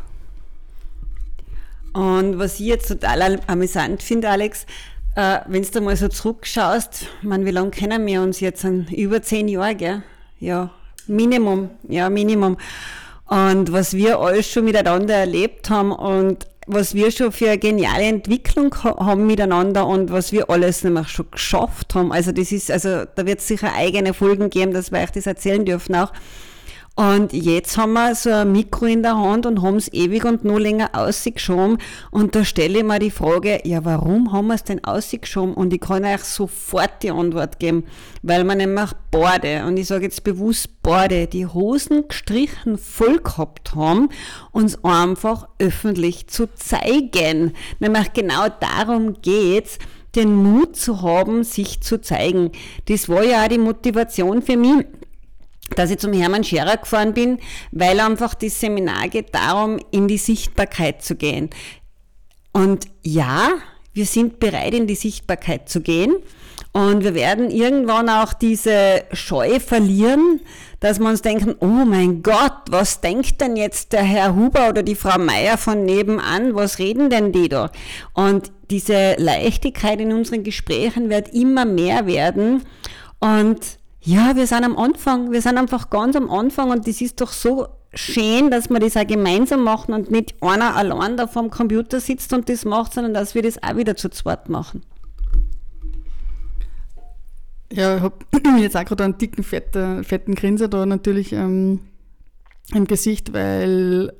Und 1.96 2.38
was 2.38 2.60
ich 2.60 2.66
jetzt 2.66 2.88
total 2.88 3.40
amüsant 3.46 4.02
finde, 4.02 4.28
Alex, 4.28 4.66
äh, 5.14 5.38
wenn 5.46 5.62
du 5.62 5.80
mal 5.80 5.96
so 5.96 6.08
zurückschaust, 6.08 7.06
man, 7.22 7.46
wie 7.46 7.50
lange 7.50 7.70
kennen 7.70 8.04
wir 8.04 8.20
uns 8.20 8.40
jetzt? 8.40 8.64
Über 8.64 9.22
zehn 9.22 9.48
Jahre, 9.48 9.74
gell? 9.74 10.02
Ja, 10.38 10.68
Minimum, 11.06 11.70
ja, 11.88 12.10
Minimum. 12.10 12.58
Und 13.24 13.72
was 13.72 13.94
wir 13.94 14.18
alles 14.18 14.46
schon 14.46 14.66
miteinander 14.66 15.14
erlebt 15.14 15.70
haben 15.70 15.90
und 15.90 16.46
was 16.66 16.94
wir 16.94 17.10
schon 17.10 17.32
für 17.32 17.46
eine 17.48 17.58
geniale 17.58 18.04
Entwicklung 18.04 18.74
haben 18.84 19.26
miteinander 19.26 19.86
und 19.86 20.12
was 20.12 20.32
wir 20.32 20.50
alles 20.50 20.84
nämlich 20.84 21.08
schon 21.08 21.30
geschafft 21.30 21.94
haben. 21.94 22.12
Also 22.12 22.30
das 22.30 22.52
ist, 22.52 22.70
also 22.70 23.04
da 23.06 23.24
wird 23.24 23.38
es 23.38 23.48
sicher 23.48 23.72
eigene 23.74 24.12
Folgen 24.12 24.50
geben, 24.50 24.74
dass 24.74 24.92
wir 24.92 24.98
euch 24.98 25.12
das 25.12 25.26
erzählen 25.26 25.64
dürfen 25.64 25.94
auch. 25.94 26.12
Und 26.98 27.34
jetzt 27.34 27.76
haben 27.76 27.92
wir 27.92 28.14
so 28.14 28.30
ein 28.30 28.52
Mikro 28.52 28.86
in 28.86 29.02
der 29.02 29.18
Hand 29.18 29.44
und 29.44 29.60
haben 29.60 29.76
es 29.76 29.92
ewig 29.92 30.24
und 30.24 30.46
noch 30.46 30.58
länger 30.58 30.88
ausgeschoben. 30.94 31.76
Und 32.10 32.34
da 32.34 32.42
stelle 32.42 32.78
ich 32.78 32.84
mir 32.84 32.98
die 32.98 33.10
Frage, 33.10 33.60
ja, 33.64 33.84
warum 33.84 34.32
haben 34.32 34.46
wir 34.46 34.54
es 34.54 34.64
denn 34.64 34.82
ausgeschoben? 34.82 35.52
Und 35.52 35.74
ich 35.74 35.80
kann 35.80 36.06
euch 36.06 36.24
sofort 36.24 37.02
die 37.02 37.10
Antwort 37.10 37.58
geben, 37.58 37.84
weil 38.22 38.44
man 38.44 38.56
nämlich 38.56 38.92
Borde, 39.10 39.66
und 39.66 39.76
ich 39.76 39.88
sage 39.88 40.04
jetzt 40.04 40.24
bewusst 40.24 40.82
Borde, 40.82 41.26
die 41.26 41.46
Hosen 41.46 42.08
gestrichen 42.08 42.78
voll 42.78 43.18
gehabt 43.18 43.74
haben, 43.74 44.08
uns 44.52 44.82
einfach 44.82 45.48
öffentlich 45.58 46.28
zu 46.28 46.48
zeigen. 46.54 47.52
Nämlich 47.78 48.14
genau 48.14 48.46
darum 48.58 49.20
geht's 49.20 49.78
den 50.14 50.34
Mut 50.34 50.76
zu 50.76 51.02
haben, 51.02 51.44
sich 51.44 51.82
zu 51.82 52.00
zeigen. 52.00 52.52
Das 52.86 53.10
war 53.10 53.22
ja 53.22 53.44
auch 53.44 53.48
die 53.48 53.58
Motivation 53.58 54.40
für 54.40 54.56
mich, 54.56 54.86
dass 55.74 55.90
ich 55.90 55.98
zum 55.98 56.12
Hermann 56.12 56.44
Scherer 56.44 56.76
gefahren 56.76 57.14
bin, 57.14 57.38
weil 57.72 57.98
einfach 58.00 58.34
das 58.34 58.60
Seminar 58.60 59.08
geht 59.08 59.34
darum, 59.34 59.78
in 59.90 60.08
die 60.08 60.18
Sichtbarkeit 60.18 61.02
zu 61.02 61.16
gehen. 61.16 61.50
Und 62.52 62.86
ja, 63.02 63.50
wir 63.92 64.06
sind 64.06 64.38
bereit, 64.38 64.74
in 64.74 64.86
die 64.86 64.94
Sichtbarkeit 64.94 65.68
zu 65.68 65.80
gehen. 65.80 66.14
Und 66.72 67.04
wir 67.04 67.14
werden 67.14 67.50
irgendwann 67.50 68.10
auch 68.10 68.34
diese 68.34 69.04
Scheu 69.12 69.60
verlieren, 69.60 70.40
dass 70.80 70.98
wir 70.98 71.08
uns 71.08 71.22
denken, 71.22 71.54
oh 71.60 71.86
mein 71.86 72.22
Gott, 72.22 72.52
was 72.68 73.00
denkt 73.00 73.40
denn 73.40 73.56
jetzt 73.56 73.94
der 73.94 74.02
Herr 74.02 74.36
Huber 74.36 74.68
oder 74.68 74.82
die 74.82 74.94
Frau 74.94 75.18
Meier 75.18 75.56
von 75.56 75.86
nebenan, 75.86 76.54
was 76.54 76.78
reden 76.78 77.08
denn 77.08 77.32
die 77.32 77.48
da? 77.48 77.70
Und 78.12 78.52
diese 78.70 79.14
Leichtigkeit 79.16 80.00
in 80.02 80.12
unseren 80.12 80.44
Gesprächen 80.44 81.08
wird 81.08 81.32
immer 81.32 81.64
mehr 81.64 82.06
werden. 82.06 82.62
Und 83.20 83.78
ja, 84.06 84.36
wir 84.36 84.46
sind 84.46 84.62
am 84.62 84.78
Anfang, 84.78 85.32
wir 85.32 85.42
sind 85.42 85.58
einfach 85.58 85.90
ganz 85.90 86.14
am 86.14 86.30
Anfang 86.30 86.70
und 86.70 86.86
das 86.86 87.00
ist 87.00 87.20
doch 87.20 87.32
so 87.32 87.66
schön, 87.92 88.52
dass 88.52 88.70
wir 88.70 88.78
das 88.78 88.96
auch 88.96 89.06
gemeinsam 89.06 89.64
machen 89.64 89.94
und 89.94 90.12
nicht 90.12 90.36
einer 90.40 90.76
allein 90.76 91.16
da 91.16 91.26
vorm 91.26 91.50
Computer 91.50 91.98
sitzt 91.98 92.32
und 92.32 92.48
das 92.48 92.64
macht, 92.64 92.94
sondern 92.94 93.14
dass 93.14 93.34
wir 93.34 93.42
das 93.42 93.60
auch 93.64 93.76
wieder 93.76 93.96
zu 93.96 94.08
zweit 94.08 94.48
machen. 94.48 94.82
Ja, 97.72 97.96
ich 97.96 98.02
habe 98.02 98.14
jetzt 98.60 98.76
auch 98.76 98.84
gerade 98.84 99.02
einen 99.02 99.18
dicken, 99.18 99.42
fetten, 99.42 100.04
fetten 100.04 100.36
Grinser 100.36 100.68
da 100.68 100.86
natürlich 100.86 101.32
ähm, 101.32 101.80
im 102.72 102.86
Gesicht, 102.86 103.32
weil 103.32 104.12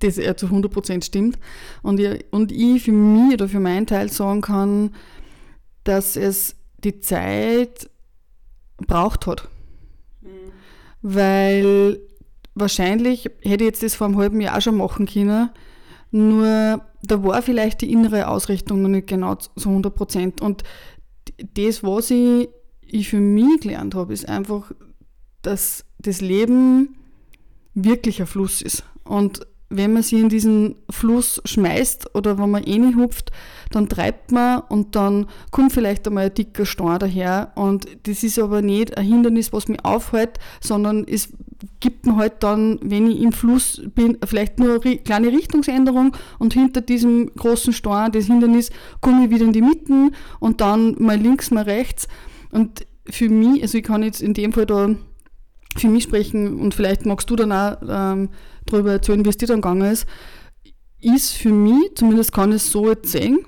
das 0.00 0.18
eher 0.18 0.36
zu 0.36 0.48
100% 0.48 1.02
stimmt. 1.02 1.38
Und 1.80 2.00
ich, 2.00 2.26
und 2.32 2.52
ich 2.52 2.82
für 2.82 2.92
mich 2.92 3.32
oder 3.32 3.48
für 3.48 3.60
meinen 3.60 3.86
Teil 3.86 4.10
sagen 4.10 4.42
kann, 4.42 4.94
dass 5.84 6.16
es 6.16 6.56
die 6.84 7.00
Zeit 7.00 7.90
braucht 8.86 9.26
hat. 9.26 9.48
Mhm. 10.20 10.28
Weil 11.02 12.00
wahrscheinlich 12.54 13.30
hätte 13.42 13.64
ich 13.64 13.70
jetzt 13.70 13.82
das 13.82 13.94
vor 13.94 14.06
einem 14.06 14.18
halben 14.18 14.40
Jahr 14.40 14.60
schon 14.60 14.76
machen 14.76 15.06
können, 15.06 15.50
nur 16.10 16.84
da 17.02 17.24
war 17.24 17.42
vielleicht 17.42 17.80
die 17.80 17.90
innere 17.90 18.28
Ausrichtung 18.28 18.82
noch 18.82 18.88
nicht 18.88 19.08
genau 19.08 19.34
zu 19.34 19.68
100 19.68 19.94
Prozent. 19.94 20.40
Und 20.40 20.62
das, 21.54 21.82
was 21.82 22.10
ich, 22.10 22.48
ich 22.82 23.08
für 23.08 23.18
mich 23.18 23.60
gelernt 23.60 23.94
habe, 23.94 24.12
ist 24.12 24.28
einfach, 24.28 24.72
dass 25.40 25.84
das 25.98 26.20
Leben 26.20 26.96
wirklich 27.74 28.20
ein 28.20 28.26
Fluss 28.26 28.60
ist. 28.60 28.84
Und 29.04 29.46
wenn 29.76 29.92
man 29.92 30.02
sich 30.02 30.18
in 30.18 30.28
diesen 30.28 30.76
Fluss 30.90 31.40
schmeißt 31.44 32.14
oder 32.14 32.38
wenn 32.38 32.50
man 32.50 32.64
eh 32.64 32.94
hupft, 32.94 33.30
dann 33.70 33.88
treibt 33.88 34.32
man 34.32 34.60
und 34.68 34.94
dann 34.96 35.26
kommt 35.50 35.72
vielleicht 35.72 36.06
einmal 36.06 36.26
ein 36.26 36.34
dicker 36.34 36.66
Stein 36.66 36.98
daher. 36.98 37.52
Und 37.54 37.86
das 38.04 38.22
ist 38.22 38.38
aber 38.38 38.62
nicht 38.62 38.96
ein 38.96 39.04
Hindernis, 39.04 39.52
was 39.52 39.68
mich 39.68 39.84
aufhält, 39.84 40.38
sondern 40.60 41.06
es 41.08 41.30
gibt 41.80 42.06
mir 42.06 42.16
halt 42.16 42.42
dann, 42.42 42.78
wenn 42.82 43.10
ich 43.10 43.20
im 43.20 43.32
Fluss 43.32 43.80
bin, 43.94 44.18
vielleicht 44.24 44.58
nur 44.58 44.80
eine 44.84 44.98
kleine 44.98 45.28
Richtungsänderung 45.28 46.16
und 46.38 46.54
hinter 46.54 46.80
diesem 46.80 47.32
großen 47.34 47.72
Stein, 47.72 48.12
das 48.12 48.26
Hindernis, 48.26 48.70
komme 49.00 49.24
ich 49.24 49.30
wieder 49.30 49.44
in 49.44 49.52
die 49.52 49.62
Mitten 49.62 50.14
und 50.40 50.60
dann 50.60 50.96
mal 50.98 51.18
links, 51.18 51.50
mal 51.50 51.64
rechts. 51.64 52.08
Und 52.50 52.86
für 53.08 53.28
mich, 53.28 53.62
also 53.62 53.78
ich 53.78 53.84
kann 53.84 54.02
jetzt 54.02 54.22
in 54.22 54.34
dem 54.34 54.52
Fall 54.52 54.66
da 54.66 54.94
für 55.76 55.88
mich 55.88 56.04
sprechen 56.04 56.60
und 56.60 56.74
vielleicht 56.74 57.06
magst 57.06 57.30
du 57.30 57.36
dann 57.36 57.52
auch 57.52 57.76
ähm, 57.88 58.28
darüber 58.72 58.98
dir 58.98 59.46
dann 59.46 59.60
gegangen 59.60 59.92
ist, 59.92 60.06
ist 61.00 61.32
für 61.32 61.52
mich, 61.52 61.94
zumindest 61.94 62.32
kann 62.32 62.50
ich 62.50 62.56
es 62.56 62.70
so 62.70 62.88
jetzt 62.88 63.10
sehen, 63.10 63.44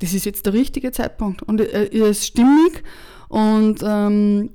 das 0.00 0.12
ist 0.12 0.26
jetzt 0.26 0.46
der 0.46 0.52
richtige 0.52 0.92
Zeitpunkt 0.92 1.42
und 1.42 1.60
er 1.60 1.90
ist 1.92 2.26
stimmig 2.26 2.82
und 3.28 3.80
ähm, 3.82 4.50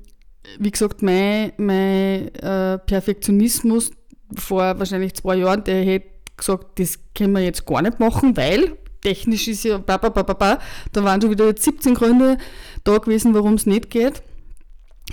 wie 0.60 0.72
gesagt, 0.72 1.02
mein, 1.02 1.52
mein 1.58 2.34
äh, 2.36 2.78
Perfektionismus 2.80 3.92
vor 4.36 4.78
wahrscheinlich 4.80 5.16
zwei 5.16 5.38
Jahren, 5.38 5.64
der 5.64 5.84
hätte 5.84 6.08
gesagt, 6.38 6.80
das 6.80 7.00
können 7.16 7.34
wir 7.34 7.42
jetzt 7.42 7.66
gar 7.66 7.82
nicht 7.82 8.00
machen, 8.00 8.36
weil 8.38 8.78
technisch 9.02 9.48
ist 9.48 9.64
ja 9.64 9.78
ba, 9.78 9.98
ba, 9.98 10.10
ba, 10.10 10.24
ba, 10.24 10.34
ba. 10.34 10.60
da 10.92 11.04
waren 11.04 11.22
schon 11.22 11.32
wieder 11.32 11.48
jetzt 11.48 11.64
17 11.64 11.94
Gründe 11.94 12.38
da 12.84 12.98
gewesen, 12.98 13.34
warum 13.34 13.56
es 13.56 13.66
nicht 13.66 13.90
geht. 13.90 14.22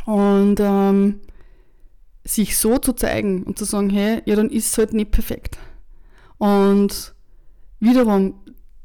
Und 0.04 0.60
ähm, 0.60 1.20
sich 2.26 2.58
so 2.58 2.78
zu 2.78 2.92
zeigen 2.92 3.44
und 3.44 3.58
zu 3.58 3.64
sagen, 3.64 3.90
hey, 3.90 4.22
ja, 4.24 4.36
dann 4.36 4.50
ist 4.50 4.72
es 4.72 4.78
halt 4.78 4.92
nicht 4.92 5.12
perfekt. 5.12 5.58
Und 6.38 7.14
wiederum 7.80 8.34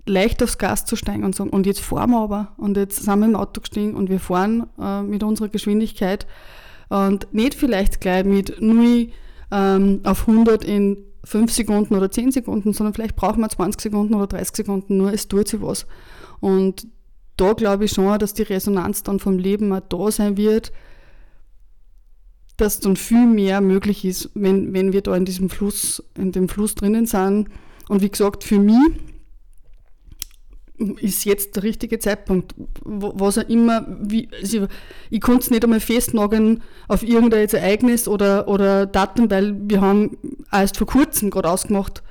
leicht 0.05 0.41
aufs 0.43 0.57
Gas 0.57 0.85
zu 0.85 0.95
steigen 0.95 1.23
und 1.23 1.35
sagen, 1.35 1.49
und 1.49 1.65
jetzt 1.65 1.81
fahren 1.81 2.11
wir 2.11 2.19
aber. 2.19 2.53
Und 2.57 2.77
jetzt 2.77 3.03
sind 3.03 3.19
wir 3.19 3.25
im 3.25 3.35
Auto 3.35 3.61
gestiegen 3.61 3.95
und 3.95 4.09
wir 4.09 4.19
fahren 4.19 4.67
äh, 4.79 5.01
mit 5.01 5.23
unserer 5.23 5.49
Geschwindigkeit 5.49 6.27
und 6.89 7.33
nicht 7.33 7.55
vielleicht 7.55 8.01
gleich 8.01 8.25
mit 8.25 8.61
0 8.61 9.07
ähm, 9.51 10.01
auf 10.03 10.27
100 10.27 10.63
in 10.63 10.97
5 11.23 11.51
Sekunden 11.51 11.95
oder 11.95 12.09
10 12.09 12.31
Sekunden, 12.31 12.73
sondern 12.73 12.93
vielleicht 12.93 13.15
brauchen 13.15 13.41
wir 13.41 13.49
20 13.49 13.81
Sekunden 13.81 14.15
oder 14.15 14.27
30 14.27 14.55
Sekunden, 14.55 14.97
nur 14.97 15.13
es 15.13 15.27
tut 15.27 15.47
sich 15.47 15.61
was. 15.61 15.85
Und 16.39 16.87
da 17.37 17.53
glaube 17.53 17.85
ich 17.85 17.91
schon, 17.91 18.17
dass 18.19 18.33
die 18.33 18.41
Resonanz 18.41 19.03
dann 19.03 19.19
vom 19.19 19.37
Leben 19.37 19.71
auch 19.71 19.81
da 19.87 20.11
sein 20.11 20.35
wird, 20.37 20.71
dass 22.61 22.79
dann 22.79 22.95
viel 22.95 23.25
mehr 23.25 23.59
möglich 23.59 24.05
ist, 24.05 24.29
wenn, 24.35 24.73
wenn 24.73 24.93
wir 24.93 25.01
da 25.01 25.15
in 25.15 25.25
diesem 25.25 25.49
Fluss, 25.49 26.03
in 26.15 26.31
dem 26.31 26.47
Fluss 26.47 26.75
drinnen 26.75 27.07
sind. 27.07 27.49
Und 27.89 28.01
wie 28.01 28.09
gesagt, 28.09 28.43
für 28.43 28.59
mich 28.59 28.77
ist 31.01 31.25
jetzt 31.25 31.55
der 31.55 31.63
richtige 31.63 31.97
Zeitpunkt. 31.97 32.53
Was 32.83 33.39
auch 33.39 33.49
immer, 33.49 33.85
wie, 34.01 34.29
also 34.39 34.67
ich 35.09 35.21
konnte 35.21 35.41
es 35.41 35.49
nicht 35.49 35.63
einmal 35.63 35.79
festnageln 35.79 36.61
auf 36.87 37.01
irgendein 37.03 37.47
Ereignis 37.49 38.07
oder, 38.07 38.47
oder 38.47 38.85
Datum, 38.85 39.29
weil 39.31 39.55
wir 39.63 39.81
haben 39.81 40.17
erst 40.51 40.77
vor 40.77 40.87
kurzem 40.87 41.31
gerade 41.31 41.49
ausgemacht, 41.49 42.03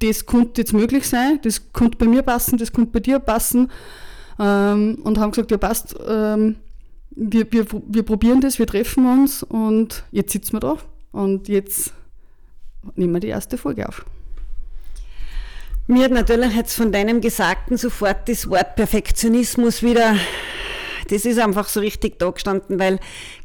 das 0.00 0.26
könnte 0.26 0.62
jetzt 0.62 0.72
möglich 0.72 1.08
sein, 1.08 1.38
das 1.42 1.72
könnte 1.72 1.98
bei 1.98 2.06
mir 2.06 2.22
passen, 2.22 2.58
das 2.58 2.72
könnte 2.72 2.90
bei 2.90 3.00
dir 3.00 3.20
passen 3.20 3.70
ähm, 4.40 4.98
und 5.04 5.18
haben 5.18 5.30
gesagt, 5.30 5.52
ja 5.52 5.58
passt, 5.58 5.94
ähm, 6.08 6.56
wir, 7.14 7.50
wir, 7.52 7.66
wir 7.88 8.02
probieren 8.02 8.40
das, 8.40 8.58
wir 8.58 8.66
treffen 8.66 9.06
uns 9.06 9.42
und 9.42 10.04
jetzt 10.10 10.32
sitzen 10.32 10.54
wir 10.54 10.60
da 10.60 10.78
und 11.12 11.48
jetzt 11.48 11.92
nehmen 12.94 13.12
wir 13.14 13.20
die 13.20 13.28
erste 13.28 13.58
Folge 13.58 13.88
auf. 13.88 14.04
Mir 15.86 16.04
hat 16.04 16.12
natürlich 16.12 16.54
jetzt 16.54 16.74
von 16.74 16.92
deinem 16.92 17.20
Gesagten 17.20 17.76
sofort 17.76 18.28
das 18.28 18.48
Wort 18.48 18.76
Perfektionismus 18.76 19.82
wieder, 19.82 20.16
das 21.08 21.24
ist 21.24 21.38
einfach 21.38 21.68
so 21.68 21.80
richtig 21.80 22.18
da 22.18 22.30
gestanden, 22.30 22.78
weil 22.78 22.98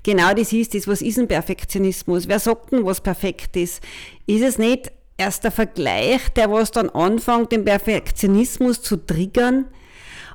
genau 0.04 0.34
das 0.34 0.54
ist 0.54 0.74
das, 0.74 0.88
was 0.88 1.02
ist 1.02 1.18
ein 1.18 1.28
Perfektionismus? 1.28 2.28
Wer 2.28 2.40
sagt 2.40 2.72
denn, 2.72 2.86
was 2.86 3.02
perfekt 3.02 3.58
ist? 3.58 3.82
Ist 4.28 4.44
es 4.44 4.58
nicht 4.58 4.92
erst 5.18 5.44
der 5.44 5.52
Vergleich, 5.52 6.30
der 6.36 6.52
was 6.52 6.72
dann 6.72 6.90
anfängt, 6.90 7.52
den 7.52 7.66
Perfektionismus 7.66 8.82
zu 8.82 8.98
triggern? 8.98 9.66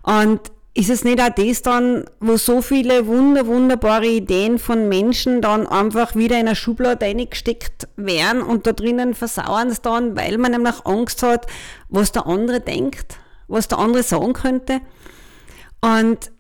Und 0.02 0.40
ist 0.74 0.88
es 0.88 1.04
nicht 1.04 1.20
auch 1.20 1.28
das 1.28 1.60
dann, 1.62 2.04
wo 2.20 2.36
so 2.38 2.62
viele 2.62 3.06
wunder, 3.06 3.46
wunderbare 3.46 4.06
Ideen 4.06 4.58
von 4.58 4.88
Menschen 4.88 5.42
dann 5.42 5.66
einfach 5.66 6.14
wieder 6.14 6.40
in 6.40 6.46
eine 6.46 6.56
Schublade 6.56 7.04
reingesteckt 7.04 7.88
werden 7.96 8.42
und 8.42 8.66
da 8.66 8.72
drinnen 8.72 9.14
versauern 9.14 9.68
es 9.68 9.82
dann, 9.82 10.16
weil 10.16 10.38
man 10.38 10.52
nämlich 10.52 10.86
Angst 10.86 11.22
hat, 11.22 11.46
was 11.90 12.12
der 12.12 12.26
andere 12.26 12.60
denkt, 12.60 13.18
was 13.48 13.68
der 13.68 13.78
andere 13.78 14.02
sagen 14.02 14.32
könnte. 14.32 14.80
Und 15.82 16.32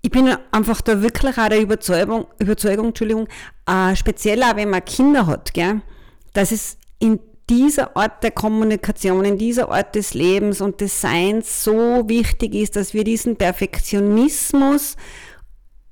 ich 0.00 0.10
bin 0.10 0.34
einfach 0.50 0.80
da 0.80 1.02
wirklich 1.02 1.36
auch 1.36 1.48
der 1.48 1.60
Überzeugung, 1.60 2.26
Überzeugung 2.38 2.86
Entschuldigung, 2.88 3.28
äh, 3.66 3.94
speziell 3.94 4.42
auch 4.42 4.56
wenn 4.56 4.70
man 4.70 4.84
Kinder 4.84 5.26
hat, 5.26 5.52
gell, 5.52 5.82
dass 6.32 6.50
es 6.50 6.78
in 6.98 7.20
dieser 7.48 7.96
Art 7.96 8.22
der 8.22 8.30
Kommunikation, 8.30 9.24
in 9.24 9.38
dieser 9.38 9.70
Art 9.70 9.94
des 9.94 10.14
Lebens 10.14 10.60
und 10.60 10.80
des 10.80 11.00
Seins 11.00 11.64
so 11.64 12.08
wichtig 12.08 12.54
ist, 12.54 12.76
dass 12.76 12.94
wir 12.94 13.04
diesen 13.04 13.36
Perfektionismus 13.36 14.96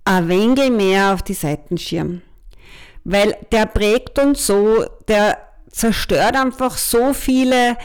ein 0.05 0.29
wenig 0.29 0.71
mehr 0.71 1.13
auf 1.13 1.23
die 1.23 1.35
Seiten 1.35 1.79
schirmen. 1.79 2.23
Weil 3.05 3.37
der 3.53 3.67
prägt 3.67 4.19
uns 4.19 4.47
so, 4.47 4.85
der 5.09 5.39
zerstört 5.71 6.37
einfach 6.37 6.77
so 6.77 7.13
viele 7.13 7.77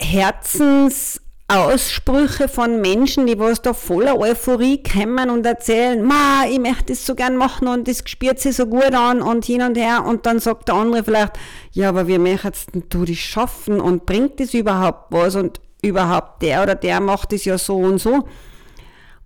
Herzens- 0.00 1.20
Aussprüche 1.50 2.46
von 2.46 2.80
Menschen, 2.80 3.26
die 3.26 3.38
was 3.38 3.60
da 3.60 3.74
voller 3.74 4.18
Euphorie 4.18 4.80
kommen 4.82 5.30
und 5.30 5.44
erzählen, 5.44 6.00
ma, 6.02 6.44
ich 6.48 6.60
möchte 6.60 6.86
das 6.86 7.04
so 7.04 7.16
gern 7.16 7.36
machen 7.36 7.66
und 7.66 7.88
das 7.88 8.04
spürt 8.06 8.38
sich 8.38 8.54
so 8.54 8.66
gut 8.66 8.94
an 8.94 9.20
und 9.20 9.44
hin 9.44 9.62
und 9.62 9.76
her. 9.76 10.04
Und 10.06 10.26
dann 10.26 10.38
sagt 10.38 10.68
der 10.68 10.76
andere 10.76 11.02
vielleicht, 11.02 11.32
ja, 11.72 11.88
aber 11.88 12.06
wie 12.06 12.18
möchtest 12.18 12.70
du 12.88 13.04
das 13.04 13.16
schaffen? 13.16 13.80
Und 13.80 14.06
bringt 14.06 14.38
das 14.38 14.54
überhaupt 14.54 15.12
was? 15.12 15.34
Und 15.34 15.60
überhaupt 15.82 16.42
der 16.42 16.62
oder 16.62 16.76
der 16.76 17.00
macht 17.00 17.32
das 17.32 17.44
ja 17.44 17.58
so 17.58 17.76
und 17.76 17.98
so. 17.98 18.28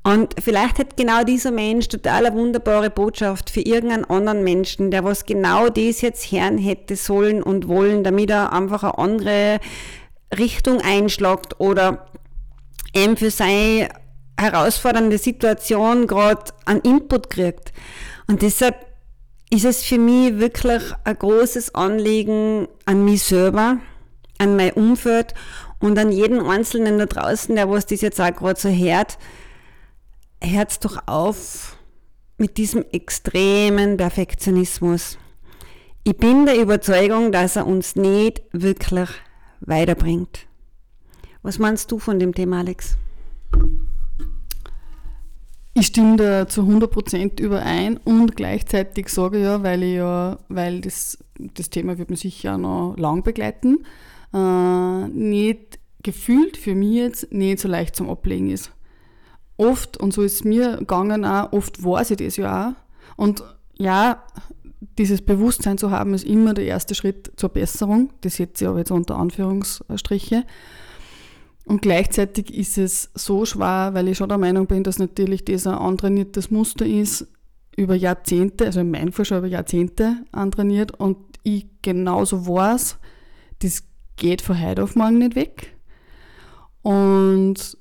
Und 0.02 0.34
vielleicht 0.42 0.78
hat 0.78 0.96
genau 0.96 1.24
dieser 1.24 1.50
Mensch 1.50 1.88
total 1.88 2.26
eine 2.26 2.36
wunderbare 2.36 2.90
Botschaft 2.90 3.48
für 3.48 3.60
irgendeinen 3.60 4.04
anderen 4.04 4.44
Menschen, 4.44 4.90
der 4.90 5.02
was 5.02 5.24
genau 5.24 5.70
das 5.70 6.02
jetzt 6.02 6.30
hören 6.30 6.58
hätte 6.58 6.96
sollen 6.96 7.42
und 7.42 7.68
wollen, 7.68 8.04
damit 8.04 8.30
er 8.30 8.52
einfach 8.52 8.82
eine 8.82 8.98
andere 8.98 9.60
Richtung 10.38 10.80
einschlagt 10.80 11.60
oder 11.60 12.06
eben 12.94 13.16
für 13.16 13.30
seine 13.30 13.88
herausfordernde 14.38 15.18
Situation 15.18 16.06
gerade 16.06 16.52
einen 16.66 16.80
Input 16.80 17.30
kriegt. 17.30 17.72
Und 18.26 18.42
deshalb 18.42 18.86
ist 19.50 19.64
es 19.64 19.84
für 19.84 19.98
mich 19.98 20.38
wirklich 20.38 20.82
ein 21.04 21.18
großes 21.18 21.74
Anliegen 21.74 22.66
an 22.86 23.04
mich 23.04 23.22
selber, 23.22 23.78
an 24.38 24.56
mein 24.56 24.72
Umfeld 24.72 25.34
und 25.78 25.98
an 25.98 26.10
jeden 26.10 26.40
Einzelnen 26.40 26.98
da 26.98 27.06
draußen, 27.06 27.54
der 27.54 27.70
was 27.70 27.86
das 27.86 28.00
jetzt 28.00 28.20
auch 28.20 28.34
gerade 28.34 28.58
so 28.58 28.68
hört, 28.68 29.18
hört 30.42 30.84
doch 30.84 30.98
auf 31.06 31.76
mit 32.36 32.56
diesem 32.56 32.84
extremen 32.90 33.96
Perfektionismus. 33.96 35.18
Ich 36.02 36.16
bin 36.16 36.46
der 36.46 36.58
Überzeugung, 36.58 37.32
dass 37.32 37.56
er 37.56 37.66
uns 37.66 37.96
nicht 37.96 38.42
wirklich 38.52 39.08
weiterbringt. 39.60 40.46
Was 41.42 41.58
meinst 41.58 41.90
du 41.92 41.98
von 41.98 42.18
dem 42.18 42.34
Thema, 42.34 42.60
Alex? 42.60 42.96
Ich 45.74 45.88
stimme 45.88 46.16
da 46.16 46.48
zu 46.48 46.62
100% 46.62 47.40
überein 47.40 47.96
und 47.98 48.36
gleichzeitig 48.36 49.08
sage 49.08 49.40
ja, 49.40 49.62
weil 49.64 49.82
ich 49.82 49.96
ja, 49.96 50.38
weil 50.48 50.80
das, 50.80 51.18
das 51.36 51.68
Thema 51.68 51.98
wird 51.98 52.10
mich 52.10 52.20
sicher 52.20 52.56
noch 52.56 52.94
lang 52.96 53.24
begleiten, 53.24 53.84
äh, 54.32 55.08
nicht 55.08 55.80
gefühlt 56.04 56.56
für 56.56 56.76
mich 56.76 56.94
jetzt 56.94 57.32
nicht 57.32 57.58
so 57.58 57.66
leicht 57.66 57.96
zum 57.96 58.08
Ablegen 58.08 58.50
ist. 58.50 58.70
Oft, 59.56 59.96
und 59.96 60.12
so 60.12 60.22
ist 60.22 60.34
es 60.34 60.44
mir 60.44 60.76
gegangen 60.76 61.24
auch, 61.24 61.52
oft 61.52 61.82
weiß 61.82 62.12
ich 62.12 62.18
das 62.18 62.36
ja 62.36 62.68
auch. 62.70 62.74
Und 63.16 63.42
ja, 63.76 64.24
dieses 64.98 65.22
Bewusstsein 65.22 65.78
zu 65.78 65.90
haben, 65.90 66.14
ist 66.14 66.24
immer 66.24 66.54
der 66.54 66.66
erste 66.66 66.94
Schritt 66.94 67.32
zur 67.36 67.48
Besserung. 67.48 68.10
Das 68.20 68.36
setze 68.36 68.64
ich 68.64 68.68
aber 68.68 68.78
jetzt 68.78 68.90
unter 68.90 69.16
Anführungsstriche. 69.16 70.44
Und 71.66 71.82
gleichzeitig 71.82 72.52
ist 72.52 72.76
es 72.78 73.10
so 73.14 73.46
schwer, 73.46 73.90
weil 73.92 74.08
ich 74.08 74.18
schon 74.18 74.28
der 74.28 74.38
Meinung 74.38 74.66
bin, 74.66 74.84
dass 74.84 74.98
natürlich 74.98 75.44
das 75.44 75.66
ein 75.66 75.74
antrainiertes 75.74 76.50
Muster 76.50 76.86
ist, 76.86 77.26
über 77.76 77.94
Jahrzehnte, 77.94 78.66
also 78.66 78.80
in 78.80 78.90
meinem 78.90 79.12
Fall 79.12 79.24
schon 79.24 79.38
über 79.38 79.46
Jahrzehnte 79.46 80.18
antrainiert 80.32 80.92
und 80.92 81.16
ich 81.42 81.66
genauso 81.82 82.46
weiß, 82.46 82.98
das 83.60 83.82
geht 84.16 84.42
von 84.42 84.60
heute 84.60 84.82
auf 84.82 84.94
morgen 84.94 85.18
nicht 85.18 85.34
weg. 85.34 85.76
Und 86.82 87.76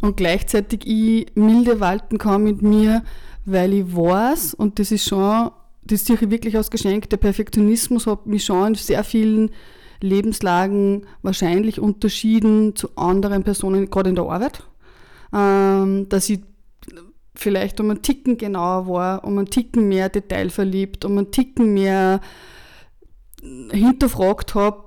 und 0.00 0.16
gleichzeitig 0.16 0.86
ich 0.86 1.26
milde 1.34 1.80
walten 1.80 2.18
kann 2.18 2.44
mit 2.44 2.62
mir, 2.62 3.02
weil 3.44 3.72
ich 3.72 3.96
weiß, 3.96 4.54
und 4.54 4.78
das 4.78 4.92
ist 4.92 5.08
schon 5.08 5.50
das 5.86 6.04
sehe 6.04 6.16
ich 6.16 6.30
wirklich 6.30 6.56
als 6.56 6.70
Geschenk. 6.70 7.08
Der 7.10 7.16
Perfektionismus 7.16 8.06
hat 8.06 8.26
mich 8.26 8.44
schon 8.44 8.68
in 8.68 8.74
sehr 8.74 9.04
vielen 9.04 9.50
Lebenslagen 10.00 11.06
wahrscheinlich 11.22 11.80
unterschieden 11.80 12.76
zu 12.76 12.88
anderen 12.96 13.44
Personen, 13.44 13.88
gerade 13.88 14.10
in 14.10 14.16
der 14.16 14.24
Arbeit. 14.24 14.62
Ähm, 15.32 16.08
dass 16.08 16.28
ich 16.28 16.40
vielleicht 17.34 17.80
um 17.80 17.90
einen 17.90 18.02
Ticken 18.02 18.38
genauer 18.38 18.88
war, 18.88 19.24
um 19.24 19.38
einen 19.38 19.50
Ticken 19.50 19.88
mehr 19.88 20.08
Detail 20.08 20.50
verliebt, 20.50 21.04
um 21.04 21.18
einen 21.18 21.30
Ticken 21.30 21.74
mehr 21.74 22.20
hinterfragt 23.70 24.54
habe, 24.54 24.84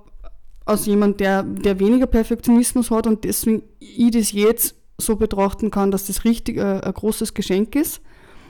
als 0.65 0.85
jemand, 0.85 1.19
der, 1.19 1.43
der 1.43 1.79
weniger 1.79 2.07
Perfektionismus 2.07 2.91
hat 2.91 3.07
und 3.07 3.23
deswegen 3.23 3.63
ich 3.79 4.11
das 4.11 4.31
jetzt 4.31 4.75
so 4.99 5.15
betrachten 5.15 5.71
kann, 5.71 5.91
dass 5.91 6.07
das 6.07 6.25
richtig 6.25 6.59
ein, 6.59 6.81
ein 6.81 6.93
großes 6.93 7.33
Geschenk 7.33 7.75
ist 7.75 8.01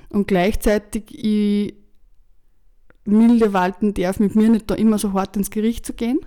und 0.09 0.27
gleichzeitig 0.27 1.03
ich 1.11 1.75
milde 3.05 3.53
walten 3.53 3.93
darf, 3.93 4.19
mit 4.19 4.35
mir 4.35 4.49
nicht 4.49 4.69
da 4.69 4.75
immer 4.75 4.97
so 4.97 5.13
hart 5.13 5.35
ins 5.37 5.49
Gericht 5.49 5.85
zu 5.85 5.93
gehen, 5.93 6.19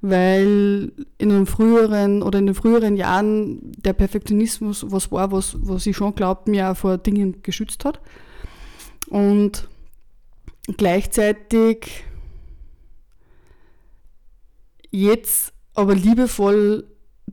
weil 0.00 0.92
in 1.18 1.28
den 1.28 1.46
früheren 1.46 2.22
oder 2.22 2.38
in 2.38 2.46
den 2.46 2.54
früheren 2.54 2.96
Jahren 2.96 3.72
der 3.72 3.92
Perfektionismus 3.92 4.90
was 4.90 5.10
war, 5.10 5.32
was, 5.32 5.56
was 5.60 5.86
ich 5.86 5.96
schon 5.96 6.14
glaubt, 6.14 6.48
mir 6.48 6.70
auch 6.70 6.76
vor 6.76 6.98
Dingen 6.98 7.42
geschützt 7.42 7.84
hat. 7.84 8.00
Und 9.08 9.68
gleichzeitig 10.76 12.04
jetzt 14.90 15.52
aber 15.74 15.94
liebevoll, 15.94 16.86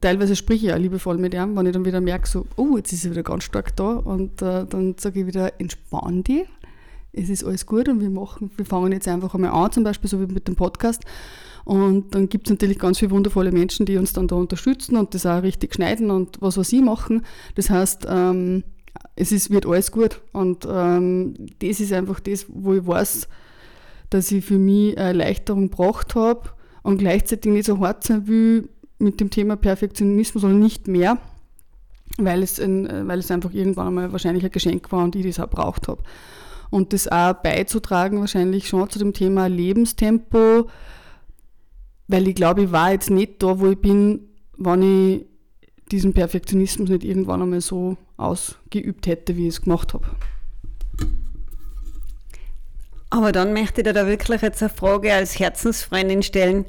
teilweise 0.04 0.36
spreche 0.36 0.68
ich 0.68 0.74
auch 0.74 0.78
liebevoll 0.78 1.18
mit 1.18 1.34
ihm, 1.34 1.56
wenn 1.56 1.66
ich 1.66 1.74
dann 1.74 1.86
wieder 1.86 2.02
merke, 2.02 2.28
so, 2.28 2.46
oh, 2.58 2.78
jetzt 2.78 2.92
ist 2.92 3.06
er 3.06 3.12
wieder 3.12 3.24
ganz 3.24 3.44
stark 3.44 3.76
da 3.76 3.94
und 3.94 4.42
äh, 4.42 4.66
dann 4.66 4.96
sage 4.98 5.22
ich 5.22 5.28
wieder, 5.28 5.60
entspann 5.60 6.24
dich, 6.24 6.46
es 7.14 7.30
ist 7.30 7.44
alles 7.44 7.66
gut 7.66 7.88
und 7.88 8.02
wir 8.02 8.10
machen, 8.10 8.52
wir 8.56 8.66
fangen 8.66 8.92
jetzt 8.92 9.08
einfach 9.08 9.34
einmal 9.34 9.52
an, 9.52 9.72
zum 9.72 9.84
Beispiel 9.84 10.10
so 10.10 10.20
wie 10.20 10.32
mit 10.32 10.48
dem 10.48 10.56
Podcast 10.56 11.04
und 11.66 12.14
dann 12.14 12.28
gibt 12.28 12.48
es 12.48 12.52
natürlich 12.52 12.78
ganz 12.78 13.00
viele 13.00 13.12
wundervolle 13.12 13.52
Menschen, 13.52 13.86
die 13.86 13.98
uns 13.98 14.14
dann 14.14 14.28
da 14.28 14.36
unterstützen 14.36 14.98
und 14.98 15.14
das 15.14 15.26
auch 15.26 15.42
richtig 15.42 15.76
schneiden 15.76 16.12
und 16.12 16.42
was, 16.42 16.58
was 16.58 16.70
sie 16.70 16.82
machen. 16.82 17.24
Das 17.56 17.70
heißt, 17.70 18.06
ähm, 18.10 18.64
es 19.16 19.32
ist, 19.32 19.50
wird 19.50 19.66
alles 19.66 19.92
gut. 19.92 20.22
Und 20.34 20.68
ähm, 20.70 21.36
das 21.60 21.80
ist 21.80 21.94
einfach 21.94 22.20
das, 22.20 22.48
wo 22.50 22.74
ich 22.74 22.86
weiß, 22.86 23.30
dass 24.10 24.32
ich 24.32 24.44
für 24.44 24.58
mich 24.58 24.98
eine 24.98 25.08
Erleichterung 25.08 25.70
gebracht 25.70 26.16
habe 26.16 26.50
und 26.82 26.98
gleichzeitig 26.98 27.52
nicht 27.52 27.66
so 27.66 27.80
hart 27.80 28.04
sein 28.04 28.28
will 28.28 28.70
mit 29.04 29.20
dem 29.20 29.30
Thema 29.30 29.56
Perfektionismus 29.56 30.44
oder 30.44 30.54
nicht 30.54 30.88
mehr, 30.88 31.18
weil 32.18 32.42
es, 32.42 32.60
ein, 32.60 33.08
weil 33.08 33.20
es 33.20 33.32
einfach 33.32 33.54
irgendwann 33.54 33.88
einmal 33.88 34.12
wahrscheinlich 34.12 34.44
ein 34.44 34.52
Geschenk 34.52 34.92
war 34.92 35.04
und 35.04 35.16
ich 35.16 35.26
das 35.26 35.40
auch 35.40 35.50
braucht 35.50 35.88
habe. 35.88 36.02
Und 36.70 36.94
das 36.94 37.08
auch 37.08 37.34
beizutragen 37.34 38.20
wahrscheinlich 38.20 38.68
schon 38.68 38.90
zu 38.90 38.98
dem 38.98 39.14
Thema 39.14 39.48
Lebenstempo, 39.48 40.70
weil 42.08 42.28
ich 42.28 42.36
glaube, 42.36 42.64
ich 42.64 42.72
war 42.72 42.92
jetzt 42.92 43.10
nicht 43.10 43.44
da, 43.44 43.60
wo 43.60 43.68
ich 43.68 43.80
bin, 43.80 44.28
wenn 44.58 44.82
ich 44.82 45.26
diesen 45.92 46.14
Perfektionismus 46.14 46.90
nicht 46.90 47.04
irgendwann 47.04 47.42
einmal 47.42 47.62
so 47.62 47.98
ausgeübt 48.18 49.06
hätte, 49.06 49.36
wie 49.36 49.48
ich 49.48 49.56
es 49.56 49.62
gemacht 49.62 49.94
habe. 49.94 50.06
Aber 53.10 53.32
dann 53.32 53.54
möchte 53.54 53.82
ich 53.82 53.86
dir 53.86 53.94
da 53.94 54.08
wirklich 54.08 54.42
jetzt 54.42 54.64
eine 54.64 54.70
Frage 54.70 55.14
als 55.14 55.38
Herzensfreundin 55.38 56.24
stellen. 56.24 56.66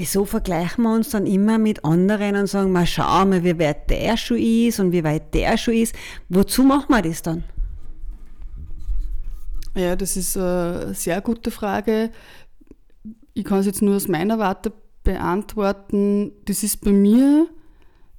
Wieso 0.00 0.24
vergleichen 0.24 0.84
wir 0.84 0.94
uns 0.94 1.10
dann 1.10 1.26
immer 1.26 1.58
mit 1.58 1.84
anderen 1.84 2.34
und 2.34 2.46
sagen, 2.46 2.72
mal 2.72 2.86
schauen 2.86 3.32
wir, 3.32 3.44
wie 3.44 3.58
weit 3.58 3.90
der 3.90 4.16
schon 4.16 4.38
ist 4.38 4.80
und 4.80 4.92
wie 4.92 5.04
weit 5.04 5.34
der 5.34 5.58
schon 5.58 5.74
ist? 5.74 5.94
Wozu 6.30 6.62
machen 6.62 6.86
wir 6.88 7.02
das 7.02 7.20
dann? 7.20 7.44
Ja, 9.76 9.96
das 9.96 10.16
ist 10.16 10.38
eine 10.38 10.94
sehr 10.94 11.20
gute 11.20 11.50
Frage. 11.50 12.12
Ich 13.34 13.44
kann 13.44 13.58
es 13.58 13.66
jetzt 13.66 13.82
nur 13.82 13.94
aus 13.94 14.08
meiner 14.08 14.38
Warte 14.38 14.72
beantworten. 15.04 16.32
Das 16.46 16.62
ist 16.62 16.80
bei 16.82 16.92
mir 16.92 17.48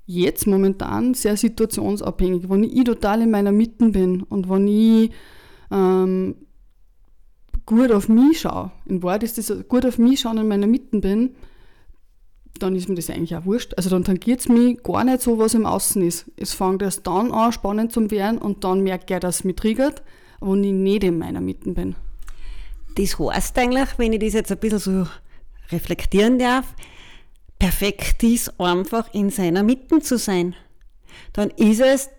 jetzt 0.06 0.46
momentan 0.46 1.16
sehr 1.16 1.36
situationsabhängig. 1.36 2.48
Wenn 2.48 2.64
ich 2.64 2.84
total 2.84 3.24
in 3.24 3.32
meiner 3.32 3.52
Mitte 3.52 3.90
bin 3.90 4.22
und 4.22 4.48
wenn 4.52 4.68
ich 4.68 5.10
ähm, 5.72 6.36
gut 7.66 7.92
auf 7.92 8.08
mich 8.08 8.42
schaue, 8.42 8.70
in 8.86 9.02
Wahrheit 9.02 9.24
ist 9.24 9.40
das 9.40 9.68
gut 9.68 9.84
auf 9.84 9.98
mich 9.98 10.20
schauen 10.20 10.38
und 10.38 10.44
in 10.44 10.48
meiner 10.48 10.68
Mitte 10.68 11.00
bin, 11.00 11.32
dann 12.62 12.76
ist 12.76 12.90
mir 12.90 12.96
das 12.96 13.10
eigentlich 13.10 13.36
auch 13.36 13.46
wurscht. 13.46 13.74
Also 13.76 13.90
dann 13.90 14.04
tangiert 14.04 14.42
es 14.42 14.50
mich 14.50 14.82
gar 14.84 15.04
nicht 15.04 15.22
so, 15.22 15.38
was 15.38 15.54
im 15.54 15.66
Außen 15.66 16.02
ist. 16.02 16.32
Es 16.38 16.54
fängt 16.54 16.82
erst 16.82 17.08
dann 17.08 17.32
an, 17.32 17.52
spannend 17.52 17.92
zu 17.92 18.10
werden 18.12 18.38
und 18.38 18.64
dann 18.64 18.82
merke 18.82 19.14
ich, 19.14 19.20
dass 19.20 19.38
es 19.38 19.44
mich 19.44 19.56
triggert, 19.56 20.02
wenn 20.40 20.64
ich 20.64 20.74
nicht 20.74 21.04
in 21.04 21.18
meiner 21.18 21.42
Mitte 21.42 21.72
bin. 21.72 21.96
Das 22.96 23.18
heißt 23.18 23.58
eigentlich, 23.58 23.90
wenn 23.98 24.14
ich 24.14 24.20
das 24.20 24.34
jetzt 24.34 24.52
ein 24.52 24.58
bisschen 24.58 24.80
so 24.80 25.08
reflektieren 25.72 26.40
darf, 26.40 26.76
perfekt 27.58 28.24
ist, 28.24 28.60
einfach 28.60 29.14
in 29.14 29.30
seiner 29.30 29.64
Mitte 29.64 30.00
zu 30.00 30.18
sein. 30.18 30.56
Dann 31.34 31.50
ist 31.52 31.80
es 31.80 32.10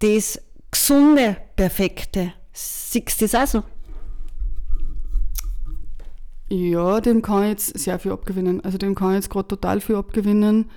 das 0.00 0.40
gesunde 0.70 1.36
Perfekte. 1.56 2.34
Siehst 2.52 3.20
du 3.20 3.24
das 3.26 3.34
auch 3.34 3.46
so? 3.46 3.62
Ja, 6.48 7.00
dem 7.00 7.20
kann 7.20 7.42
ich 7.42 7.50
jetzt 7.50 7.78
sehr 7.78 7.98
viel 7.98 8.12
abgewinnen. 8.12 8.62
Also 8.62 8.78
dem 8.78 8.94
kann 8.94 9.10
ich 9.10 9.16
jetzt 9.16 9.30
gerade 9.30 9.48
total 9.48 9.80
viel 9.80 9.96
abgewinnen. 9.96 10.70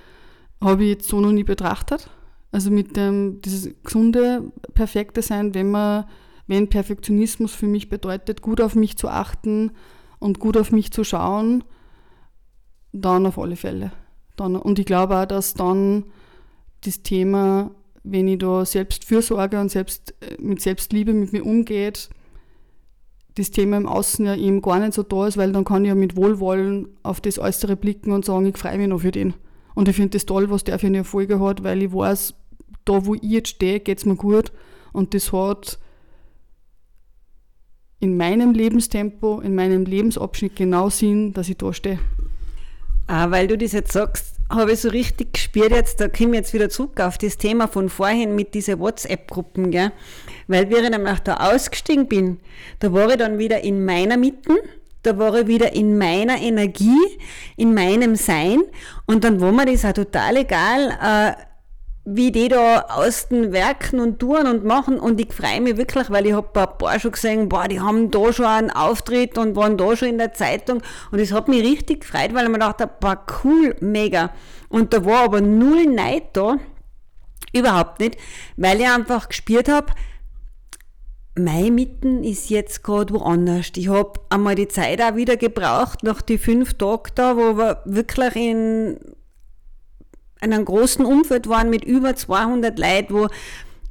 Habe 0.60 0.82
ich 0.84 0.90
jetzt 0.90 1.08
so 1.08 1.20
noch 1.20 1.32
nie 1.32 1.44
betrachtet. 1.44 2.10
Also 2.50 2.70
mit 2.70 2.96
dem, 2.96 3.40
dieses 3.40 3.74
gesunde, 3.82 4.52
perfekte 4.74 5.22
Sein, 5.22 5.54
wenn 5.54 5.70
man, 5.70 6.04
wenn 6.46 6.68
Perfektionismus 6.68 7.54
für 7.54 7.66
mich 7.66 7.88
bedeutet, 7.88 8.42
gut 8.42 8.60
auf 8.60 8.74
mich 8.74 8.98
zu 8.98 9.08
achten 9.08 9.72
und 10.18 10.38
gut 10.38 10.58
auf 10.58 10.70
mich 10.70 10.92
zu 10.92 11.02
schauen, 11.02 11.64
dann 12.92 13.24
auf 13.24 13.38
alle 13.38 13.56
Fälle. 13.56 13.92
Dann, 14.36 14.56
und 14.56 14.78
ich 14.78 14.84
glaube 14.84 15.16
auch, 15.16 15.26
dass 15.26 15.54
dann 15.54 16.04
das 16.84 17.02
Thema, 17.02 17.70
wenn 18.02 18.28
ich 18.28 18.38
da 18.38 18.66
Selbstfürsorge 18.66 19.58
und 19.58 19.70
selbst, 19.70 20.14
äh, 20.20 20.36
mit 20.38 20.60
Selbstliebe 20.60 21.14
mit 21.14 21.32
mir 21.32 21.46
umgeht, 21.46 22.10
das 23.36 23.50
Thema 23.50 23.76
im 23.76 23.86
Außen 23.86 24.26
ja 24.26 24.34
eben 24.36 24.60
gar 24.60 24.78
nicht 24.78 24.92
so 24.92 25.02
da 25.02 25.26
ist, 25.26 25.36
weil 25.36 25.52
dann 25.52 25.64
kann 25.64 25.84
ich 25.84 25.88
ja 25.88 25.94
mit 25.94 26.16
Wohlwollen 26.16 26.88
auf 27.02 27.20
das 27.20 27.38
Äußere 27.38 27.76
blicken 27.76 28.12
und 28.12 28.24
sagen, 28.24 28.46
ich 28.46 28.58
freue 28.58 28.78
mich 28.78 28.88
noch 28.88 29.00
für 29.00 29.10
den. 29.10 29.34
Und 29.74 29.88
ich 29.88 29.96
finde 29.96 30.10
das 30.10 30.26
toll, 30.26 30.50
was 30.50 30.64
der 30.64 30.78
für 30.78 30.88
eine 30.88 30.98
Erfolge 30.98 31.40
hat, 31.40 31.64
weil 31.64 31.82
ich 31.82 31.92
weiß, 31.92 32.34
da 32.84 33.06
wo 33.06 33.14
ich 33.14 33.22
jetzt 33.22 33.48
stehe, 33.48 33.80
geht 33.80 33.98
es 33.98 34.04
mir 34.04 34.16
gut. 34.16 34.52
Und 34.92 35.14
das 35.14 35.32
hat 35.32 35.78
in 38.00 38.16
meinem 38.16 38.52
Lebenstempo, 38.52 39.40
in 39.40 39.54
meinem 39.54 39.84
Lebensabschnitt 39.84 40.56
genau 40.56 40.90
Sinn, 40.90 41.32
dass 41.32 41.48
ich 41.48 41.56
da 41.56 41.72
stehe. 41.72 42.00
Ah, 43.06 43.30
weil 43.30 43.46
du 43.46 43.56
das 43.56 43.72
jetzt 43.72 43.92
sagst, 43.92 44.36
habe 44.52 44.72
ich 44.72 44.80
so 44.80 44.88
richtig 44.90 45.32
gespürt 45.32 45.70
jetzt, 45.70 46.00
da 46.00 46.08
komme 46.08 46.30
ich 46.30 46.36
jetzt 46.36 46.54
wieder 46.54 46.68
zurück 46.68 47.00
auf 47.00 47.18
das 47.18 47.36
Thema 47.38 47.68
von 47.68 47.88
vorhin 47.88 48.34
mit 48.34 48.54
diesen 48.54 48.78
WhatsApp-Gruppen, 48.78 49.70
gell? 49.70 49.92
Weil 50.46 50.68
wie 50.70 50.76
ich 50.76 50.90
nämlich 50.90 51.20
da 51.20 51.36
ausgestiegen 51.52 52.06
bin, 52.06 52.40
da 52.78 52.92
war 52.92 53.10
ich 53.10 53.16
dann 53.16 53.38
wieder 53.38 53.62
in 53.62 53.84
meiner 53.84 54.16
Mitte, 54.16 54.62
da 55.02 55.18
war 55.18 55.34
ich 55.40 55.46
wieder 55.46 55.72
in 55.72 55.98
meiner 55.98 56.40
Energie, 56.40 57.18
in 57.56 57.74
meinem 57.74 58.14
Sein 58.14 58.62
und 59.06 59.24
dann 59.24 59.40
war 59.40 59.52
mir 59.52 59.66
das 59.66 59.84
auch 59.84 59.92
total 59.92 60.36
egal, 60.36 60.98
äh, 61.02 61.51
wie 62.04 62.32
die 62.32 62.48
da 62.48 62.86
aus 62.88 63.28
den 63.28 63.52
Werken 63.52 64.00
und 64.00 64.18
tun 64.18 64.46
und 64.46 64.64
machen 64.64 64.98
und 64.98 65.20
ich 65.20 65.32
freue 65.32 65.60
mich 65.60 65.76
wirklich, 65.76 66.10
weil 66.10 66.26
ich 66.26 66.32
habe 66.32 66.48
ein 66.60 66.78
paar 66.78 66.98
schon 66.98 67.12
gesehen, 67.12 67.48
boah, 67.48 67.68
die 67.68 67.80
haben 67.80 68.10
da 68.10 68.32
schon 68.32 68.46
einen 68.46 68.70
Auftritt 68.70 69.38
und 69.38 69.54
waren 69.54 69.76
da 69.76 69.94
schon 69.96 70.08
in 70.08 70.18
der 70.18 70.32
Zeitung 70.32 70.82
und 71.12 71.20
es 71.20 71.32
hat 71.32 71.46
mich 71.46 71.62
richtig 71.62 72.00
gefreut, 72.00 72.34
weil 72.34 72.46
ich 72.46 72.50
mir 72.50 72.58
dachte, 72.58 72.90
boah, 73.00 73.24
cool, 73.44 73.76
mega. 73.80 74.30
Und 74.68 74.92
da 74.92 75.04
war 75.04 75.24
aber 75.24 75.40
null 75.40 75.86
Neid 75.86 76.30
da, 76.32 76.56
überhaupt 77.52 78.00
nicht, 78.00 78.16
weil 78.56 78.80
ich 78.80 78.88
einfach 78.88 79.28
gespürt 79.28 79.68
habe, 79.68 79.92
meine 81.38 81.70
Mitten 81.70 82.24
ist 82.24 82.50
jetzt 82.50 82.82
gerade 82.82 83.14
woanders. 83.14 83.72
Ich 83.76 83.88
habe 83.88 84.20
einmal 84.28 84.54
die 84.54 84.68
Zeit 84.68 85.00
auch 85.00 85.14
wieder 85.14 85.36
gebraucht, 85.36 86.02
nach 86.02 86.20
die 86.20 86.36
fünf 86.36 86.74
Tagen 86.74 87.10
da, 87.14 87.36
wo 87.36 87.56
wir 87.56 87.80
wirklich 87.84 88.36
in 88.36 88.98
in 90.42 90.52
einem 90.52 90.64
großen 90.64 91.04
Umfeld 91.04 91.48
waren 91.48 91.70
mit 91.70 91.84
über 91.84 92.14
200 92.16 92.78
Leuten, 92.78 93.14
wo 93.14 93.28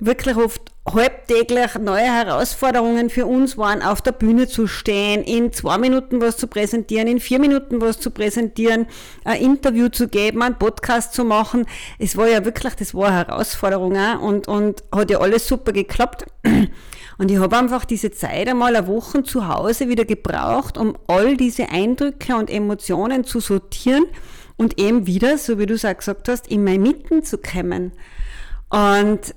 wirklich 0.01 0.35
oft 0.35 0.61
halbtäglich 0.91 1.75
neue 1.75 2.11
Herausforderungen 2.11 3.11
für 3.11 3.27
uns 3.27 3.55
waren, 3.55 3.83
auf 3.83 4.01
der 4.01 4.13
Bühne 4.13 4.47
zu 4.47 4.65
stehen, 4.65 5.23
in 5.23 5.53
zwei 5.53 5.77
Minuten 5.77 6.19
was 6.21 6.37
zu 6.37 6.47
präsentieren, 6.47 7.07
in 7.07 7.19
vier 7.19 7.39
Minuten 7.39 7.81
was 7.81 7.99
zu 7.99 8.09
präsentieren, 8.09 8.87
ein 9.23 9.41
Interview 9.41 9.89
zu 9.89 10.07
geben, 10.07 10.41
einen 10.41 10.57
Podcast 10.57 11.13
zu 11.13 11.23
machen. 11.23 11.67
Es 11.99 12.17
war 12.17 12.27
ja 12.27 12.43
wirklich, 12.43 12.73
das 12.73 12.95
war 12.95 13.09
eine 13.09 13.17
Herausforderung 13.17 13.95
und, 14.21 14.47
und 14.47 14.83
hat 14.91 15.11
ja 15.11 15.19
alles 15.19 15.47
super 15.47 15.71
geklappt. 15.71 16.25
Und 17.17 17.29
ich 17.29 17.37
habe 17.37 17.55
einfach 17.55 17.85
diese 17.85 18.09
Zeit 18.09 18.47
einmal 18.47 18.75
eine 18.75 18.87
Woche 18.87 19.21
zu 19.21 19.47
Hause 19.47 19.87
wieder 19.87 20.05
gebraucht, 20.05 20.75
um 20.75 20.97
all 21.05 21.37
diese 21.37 21.69
Eindrücke 21.69 22.35
und 22.35 22.49
Emotionen 22.49 23.25
zu 23.25 23.39
sortieren 23.39 24.05
und 24.57 24.79
eben 24.79 25.07
wieder, 25.07 25.37
so 25.37 25.59
wie 25.59 25.65
du 25.65 25.75
es 25.75 25.85
auch 25.85 25.97
gesagt 25.97 26.27
hast, 26.27 26.47
in 26.47 26.63
meine 26.63 26.79
Mitten 26.79 27.23
zu 27.23 27.37
kommen. 27.37 27.91
Und 28.69 29.35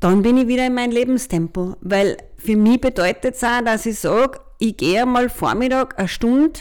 dann 0.00 0.22
bin 0.22 0.36
ich 0.36 0.46
wieder 0.46 0.66
in 0.66 0.74
mein 0.74 0.92
Lebenstempo, 0.92 1.76
weil 1.80 2.16
für 2.36 2.56
mich 2.56 2.80
bedeutet 2.80 3.34
es 3.34 3.44
auch, 3.44 3.62
dass 3.64 3.86
ich 3.86 3.98
sage, 3.98 4.38
ich 4.58 4.76
gehe 4.76 5.02
einmal 5.02 5.28
Vormittag 5.28 5.98
eine 5.98 6.08
Stunde 6.08 6.60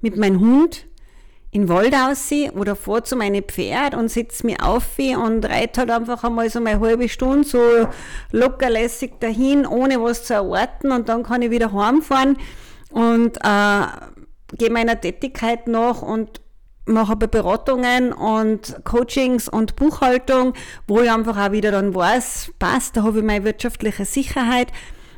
mit 0.00 0.16
meinem 0.16 0.40
Hund 0.40 0.86
in 1.50 1.62
den 1.62 1.68
Wald 1.68 1.94
aussehen 1.94 2.50
oder 2.58 2.74
vor 2.74 3.04
zu 3.04 3.14
meinem 3.14 3.44
Pferd 3.44 3.94
und 3.94 4.10
setze 4.10 4.44
mich 4.44 4.60
auf 4.60 4.98
und 4.98 5.44
reite 5.44 5.80
halt 5.80 5.90
einfach 5.90 6.24
einmal 6.24 6.50
so 6.50 6.58
eine 6.58 6.80
halbe 6.80 7.08
Stunde 7.08 7.46
so 7.46 7.60
lockerlässig 8.32 9.12
dahin, 9.20 9.64
ohne 9.64 10.02
was 10.02 10.24
zu 10.24 10.34
erwarten 10.34 10.90
und 10.90 11.08
dann 11.08 11.22
kann 11.22 11.42
ich 11.42 11.50
wieder 11.50 11.72
heimfahren 11.72 12.36
und 12.90 13.36
äh, 13.36 13.86
gehe 14.58 14.70
meiner 14.70 15.00
Tätigkeit 15.00 15.68
nach 15.68 16.02
und 16.02 16.40
mache 16.86 17.12
aber 17.12 17.26
Beratungen 17.26 18.12
und 18.12 18.76
Coachings 18.84 19.48
und 19.48 19.76
Buchhaltung, 19.76 20.52
wo 20.86 21.00
ich 21.00 21.10
einfach 21.10 21.36
auch 21.38 21.52
wieder 21.52 21.70
dann 21.70 21.94
weiß, 21.94 22.52
passt, 22.58 22.96
da 22.96 23.02
habe 23.02 23.18
ich 23.18 23.24
meine 23.24 23.44
wirtschaftliche 23.44 24.04
Sicherheit 24.04 24.72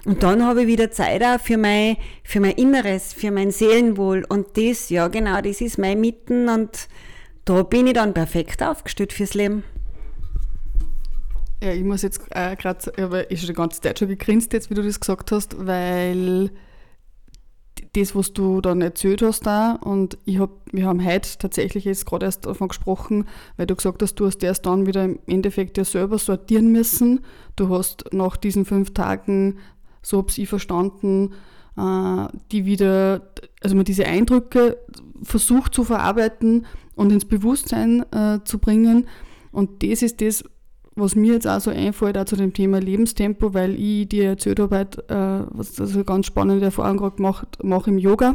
Und 0.07 0.23
dann 0.23 0.45
habe 0.45 0.63
ich 0.63 0.67
wieder 0.69 0.93
Zeit 0.93 1.21
auch 1.25 1.41
für 1.41 1.57
mein, 1.57 1.97
für 2.23 2.39
mein 2.39 2.53
Inneres, 2.53 3.13
für 3.13 3.33
mein 3.33 3.51
Seelenwohl. 3.51 4.25
Und 4.29 4.57
das, 4.57 4.89
ja 4.89 5.09
genau, 5.09 5.41
das 5.41 5.61
ist 5.61 5.79
mein 5.79 6.01
Mitten 6.01 6.49
und 6.49 6.89
da 7.45 7.65
bin 7.65 7.89
ich 7.89 7.95
dann 7.95 8.15
perfekt 8.15 8.63
aufgestellt 8.63 9.13
fürs 9.13 9.35
Leben. 9.35 9.65
Ja, 11.61 11.73
ich 11.73 11.83
muss 11.83 12.03
jetzt 12.03 12.21
äh, 12.31 12.55
gerade, 12.55 12.93
ich 12.97 13.03
habe 13.03 13.27
schon 13.33 13.47
die 13.49 13.53
ganze 13.53 13.81
Zeit 13.81 13.99
schon 13.99 14.07
gegrinst 14.09 14.53
jetzt, 14.53 14.71
wie 14.71 14.75
du 14.75 14.83
das 14.83 15.01
gesagt 15.01 15.33
hast, 15.33 15.67
weil 15.67 16.51
das, 17.97 18.15
was 18.15 18.33
du 18.33 18.61
dann 18.61 18.83
erzählt 18.83 19.23
hast 19.23 19.47
da 19.47 19.73
und 19.73 20.19
ich 20.25 20.39
hab, 20.39 20.51
wir 20.71 20.87
haben 20.87 21.05
heute 21.05 21.39
tatsächlich 21.39 21.85
jetzt 21.85 22.05
gerade 22.05 22.27
erst 22.27 22.45
davon 22.45 22.69
gesprochen, 22.69 23.25
weil 23.57 23.67
du 23.67 23.75
gesagt 23.75 24.03
hast, 24.03 24.17
du 24.17 24.27
hast 24.27 24.43
erst 24.43 24.67
dann 24.67 24.87
wieder 24.87 25.05
im 25.05 25.19
Endeffekt 25.27 25.79
ja 25.79 25.85
selber 25.85 26.19
sortieren 26.19 26.73
müssen. 26.73 27.21
Du 27.57 27.71
hast 27.71 28.13
nach 28.13 28.37
diesen 28.37 28.67
fünf 28.67 28.93
Tagen, 28.93 29.59
so 30.03 30.19
habe 30.19 30.29
ich 30.37 30.49
verstanden, 30.49 31.33
äh, 31.77 32.27
die 32.53 32.67
wieder, 32.67 33.33
also 33.63 33.75
man 33.75 33.85
diese 33.85 34.07
Eindrücke 34.07 34.77
versucht 35.23 35.75
zu 35.75 35.83
verarbeiten 35.83 36.67
und 36.95 37.11
ins 37.13 37.25
Bewusstsein 37.25 38.05
äh, 38.13 38.41
zu 38.45 38.59
bringen. 38.59 39.07
Und 39.53 39.83
das 39.83 40.03
ist 40.03 40.21
das, 40.21 40.45
was 40.97 41.15
mir 41.15 41.35
jetzt 41.35 41.47
auch 41.47 41.61
so 41.61 41.71
einfällt, 41.71 42.17
auch 42.17 42.25
zu 42.25 42.37
dem 42.37 42.55
Thema 42.55 42.81
Lebenstempo, 42.81 43.53
weil 43.53 43.75
ich 43.79 44.09
dir 44.09 44.31
erzählt 44.31 44.59
habe, 44.59 44.77
äh, 45.09 45.47
was 45.57 45.79
also 45.79 45.95
eine 45.95 46.05
ganz 46.05 46.27
spannende 46.27 46.65
Erfahrung 46.65 46.97
gerade 46.97 47.17
gemacht 47.17 47.59
mache 47.63 47.91
im 47.91 47.99
Yoga, 47.99 48.33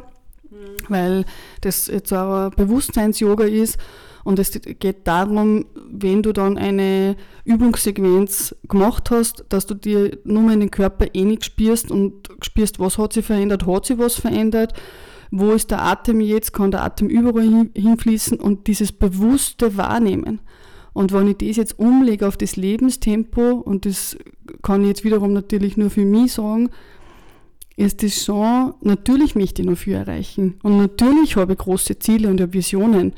mhm. 0.50 0.58
weil 0.88 1.26
das 1.62 1.88
jetzt 1.88 2.14
auch 2.14 2.46
ein 2.46 2.52
Bewusstseins-Yoga 2.52 3.46
ist. 3.46 3.78
Und 4.24 4.38
es 4.38 4.52
geht 4.52 5.08
darum, 5.08 5.66
wenn 5.90 6.22
du 6.22 6.32
dann 6.32 6.60
eine 6.60 7.16
Übungssequenz 7.44 8.56
gemacht 8.70 9.10
hast, 9.10 9.46
dass 9.50 9.66
du 9.66 9.74
dir 9.74 10.20
nur 10.24 10.44
mal 10.44 10.54
in 10.54 10.60
den 10.60 10.72
Körper 10.72 11.08
eh 11.14 11.26
nicht 11.26 11.44
spürst 11.44 11.90
und 11.90 12.30
spürst, 12.44 12.80
was 12.80 13.00
hat 13.00 13.14
sich 13.14 13.26
verändert, 13.26 13.66
hat 13.66 13.88
sich 13.88 13.98
was 13.98 14.14
verändert, 14.14 14.74
wo 15.32 15.54
ist 15.54 15.72
der 15.72 15.82
Atem 15.82 16.22
jetzt, 16.22 16.54
kann 16.54 16.70
der 16.70 16.84
Atem 16.84 17.10
überall 17.10 17.70
hinfließen 17.76 18.40
und 18.40 18.68
dieses 18.68 18.92
bewusste 18.92 19.76
Wahrnehmen. 19.78 20.42
Und 20.94 21.14
wenn 21.14 21.28
ich 21.28 21.38
das 21.38 21.58
jetzt 21.58 21.80
umlege 21.80 22.28
auf 22.28 22.38
das 22.38 22.56
Lebenstempo, 22.56 23.52
und 23.52 23.86
das 23.86 24.18
kann 24.62 24.82
ich 24.82 24.88
jetzt 24.90 25.04
wiederum 25.04 25.34
natürlich 25.34 25.78
nur 25.78 25.90
für 25.90 26.06
mich 26.06 26.34
sagen, 26.34 26.70
ist 27.78 28.04
das 28.04 28.26
schon, 28.26 28.74
natürlich 28.82 29.36
möchte 29.36 29.62
ich 29.62 29.68
noch 29.68 29.78
viel 29.78 29.94
erreichen. 29.94 30.60
Und 30.64 30.78
natürlich 30.78 31.36
habe 31.36 31.54
ich 31.54 31.60
große 31.60 32.00
Ziele 32.00 32.30
und 32.30 32.54
Visionen. 32.54 33.14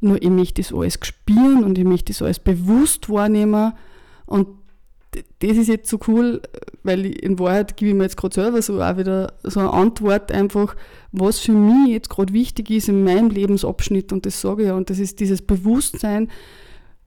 Nur 0.00 0.20
ich 0.20 0.30
möchte 0.30 0.60
das 0.60 0.72
alles 0.72 0.98
spüren 1.02 1.64
und 1.64 1.78
ich 1.78 1.84
möchte 1.84 2.12
das 2.12 2.20
alles 2.20 2.38
bewusst 2.38 3.08
wahrnehmen. 3.08 3.72
Und 4.26 4.48
das 5.38 5.56
ist 5.56 5.68
jetzt 5.68 5.88
so 5.88 5.98
cool, 6.08 6.42
weil 6.82 7.06
in 7.06 7.38
Wahrheit 7.38 7.76
gebe 7.76 7.90
ich 7.90 7.96
mir 7.96 8.02
jetzt 8.02 8.16
gerade 8.16 8.34
selber 8.34 8.60
so 8.60 8.82
auch 8.82 8.98
wieder 8.98 9.32
so 9.44 9.60
eine 9.60 9.72
Antwort 9.72 10.32
einfach, 10.32 10.74
was 11.12 11.38
für 11.38 11.52
mich 11.52 11.92
jetzt 11.92 12.10
gerade 12.10 12.32
wichtig 12.32 12.70
ist 12.70 12.88
in 12.88 13.04
meinem 13.04 13.30
Lebensabschnitt. 13.30 14.12
Und 14.12 14.26
das 14.26 14.40
sage 14.40 14.62
ich 14.62 14.68
ja. 14.68 14.74
Und 14.74 14.90
das 14.90 14.98
ist 14.98 15.20
dieses 15.20 15.40
Bewusstsein, 15.40 16.28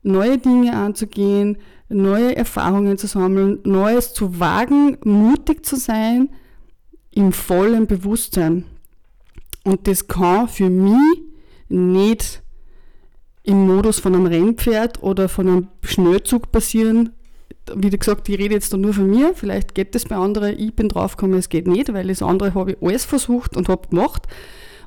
neue 0.02 0.38
Dinge 0.38 0.74
anzugehen, 0.74 1.58
neue 1.88 2.36
Erfahrungen 2.36 2.98
zu 2.98 3.06
sammeln, 3.06 3.60
Neues 3.64 4.14
zu 4.14 4.38
wagen, 4.40 4.98
mutig 5.04 5.64
zu 5.64 5.76
sein, 5.76 6.30
im 7.10 7.32
vollen 7.32 7.86
Bewusstsein. 7.86 8.64
Und 9.64 9.86
das 9.86 10.06
kann 10.06 10.48
für 10.48 10.70
mich 10.70 11.22
nicht 11.68 12.42
im 13.42 13.66
Modus 13.66 13.98
von 13.98 14.14
einem 14.14 14.26
Rennpferd 14.26 15.02
oder 15.02 15.28
von 15.28 15.48
einem 15.48 15.68
Schnellzug 15.82 16.52
passieren. 16.52 17.10
Wie 17.74 17.90
gesagt, 17.90 18.28
ich 18.28 18.38
rede 18.38 18.54
jetzt 18.54 18.72
da 18.72 18.76
nur 18.76 18.94
von 18.94 19.08
mir, 19.08 19.34
vielleicht 19.34 19.74
geht 19.74 19.94
das 19.94 20.04
bei 20.04 20.16
anderen, 20.16 20.58
ich 20.58 20.74
bin 20.74 20.88
draufgekommen, 20.88 21.38
es 21.38 21.48
geht 21.48 21.66
nicht, 21.66 21.92
weil 21.92 22.06
das 22.06 22.22
andere 22.22 22.54
habe 22.54 22.72
ich 22.72 22.82
alles 22.82 23.04
versucht 23.04 23.56
und 23.56 23.68
habe 23.68 23.88
gemacht 23.88 24.26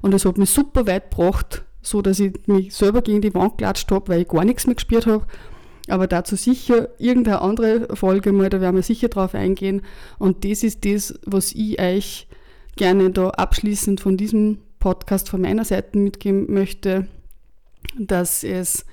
und 0.02 0.14
es 0.14 0.26
hat 0.26 0.38
mich 0.38 0.50
super 0.50 0.88
weit 0.88 1.12
gebracht, 1.12 1.64
so 1.82 2.02
dass 2.02 2.20
ich 2.20 2.34
mich 2.48 2.74
selber 2.74 3.02
gegen 3.02 3.22
die 3.22 3.34
Wand 3.34 3.58
klatscht 3.58 3.92
habe, 3.92 4.10
weil 4.10 4.22
ich 4.22 4.28
gar 4.28 4.46
nichts 4.46 4.68
mehr 4.68 4.76
gespürt 4.76 5.08
habe. 5.08 5.26
Aber 5.88 6.08
dazu 6.08 6.36
sicher 6.36 6.90
irgendeine 7.00 7.42
andere 7.42 7.96
Folge 7.96 8.32
mal, 8.32 8.50
da 8.50 8.62
werden 8.62 8.76
wir 8.76 8.84
sicher 8.84 9.10
drauf 9.10 9.34
eingehen. 9.34 9.82
Und 10.20 10.46
das 10.46 10.64
ist 10.64 10.86
das, 10.86 11.20
was 11.26 11.52
ich 11.54 11.82
euch 11.82 12.28
gerne 12.76 13.10
da 13.12 13.30
abschließend 13.30 14.00
von 14.00 14.16
diesem 14.16 14.60
Podcast 14.80 15.30
von 15.30 15.42
meiner 15.42 15.66
Seite 15.66 15.98
mitgeben 15.98 16.52
möchte, 16.52 17.08
dass 17.98 18.44
es 18.44 18.86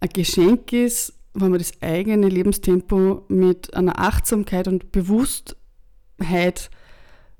ein 0.00 0.08
Geschenk 0.10 0.72
ist, 0.72 1.14
wenn 1.32 1.50
man 1.50 1.58
das 1.58 1.72
eigene 1.80 2.28
Lebenstempo 2.28 3.24
mit 3.28 3.74
einer 3.74 3.98
Achtsamkeit 3.98 4.68
und 4.68 4.92
Bewusstheit 4.92 6.70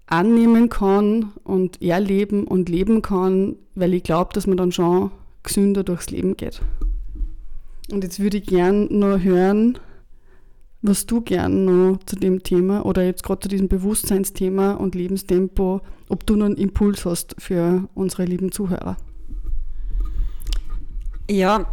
annehmen 0.07 0.69
kann 0.69 1.33
und 1.45 1.81
erleben 1.83 2.45
und 2.45 2.69
leben 2.69 3.03
kann, 3.03 3.57
weil 3.75 3.95
ich 3.95 4.03
glaube, 4.03 4.33
dass 4.33 4.47
man 4.47 4.57
dann 4.57 4.73
schon 4.73 5.11
gesünder 5.43 5.83
durchs 5.83 6.11
Leben 6.11 6.37
geht. 6.37 6.61
Und 7.91 8.05
jetzt 8.05 8.21
würde 8.21 8.39
ich 8.39 8.47
gern 8.47 8.87
noch 8.91 9.19
hören, 9.19 9.79
was 10.83 11.07
du 11.07 11.23
gern 11.23 11.65
noch 11.65 11.99
zu 12.05 12.17
dem 12.17 12.43
Thema 12.43 12.85
oder 12.85 13.05
jetzt 13.05 13.23
gerade 13.23 13.41
zu 13.41 13.49
diesem 13.49 13.69
Bewusstseinsthema 13.69 14.73
und 14.73 14.95
Lebenstempo, 14.95 15.81
ob 16.09 16.27
du 16.27 16.37
noch 16.37 16.47
einen 16.47 16.57
Impuls 16.57 17.05
hast 17.05 17.35
für 17.39 17.89
unsere 17.95 18.25
lieben 18.25 18.53
Zuhörer. 18.53 18.97
Ja, 21.31 21.67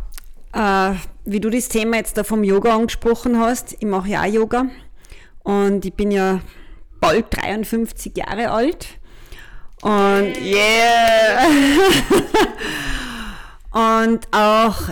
äh, 0.54 0.96
wie 1.26 1.41
du 1.41 1.50
das 1.50 1.67
Thema 1.67 1.98
jetzt 1.98 2.17
da 2.17 2.24
vom 2.24 2.44
Yoga 2.44 2.76
angesprochen 2.76 3.38
hast, 3.38 3.74
ich 3.74 3.86
mache 3.86 4.10
ja 4.10 4.22
auch 4.22 4.34
Yoga 4.34 4.67
und 5.44 5.86
ich 5.86 5.94
bin 5.94 6.12
ja 6.12 6.39
bald 7.02 7.26
53 7.32 8.16
Jahre 8.16 8.52
alt. 8.52 8.88
Und 9.82 10.38
yeah! 10.40 11.48
und 14.06 14.28
auch 14.32 14.92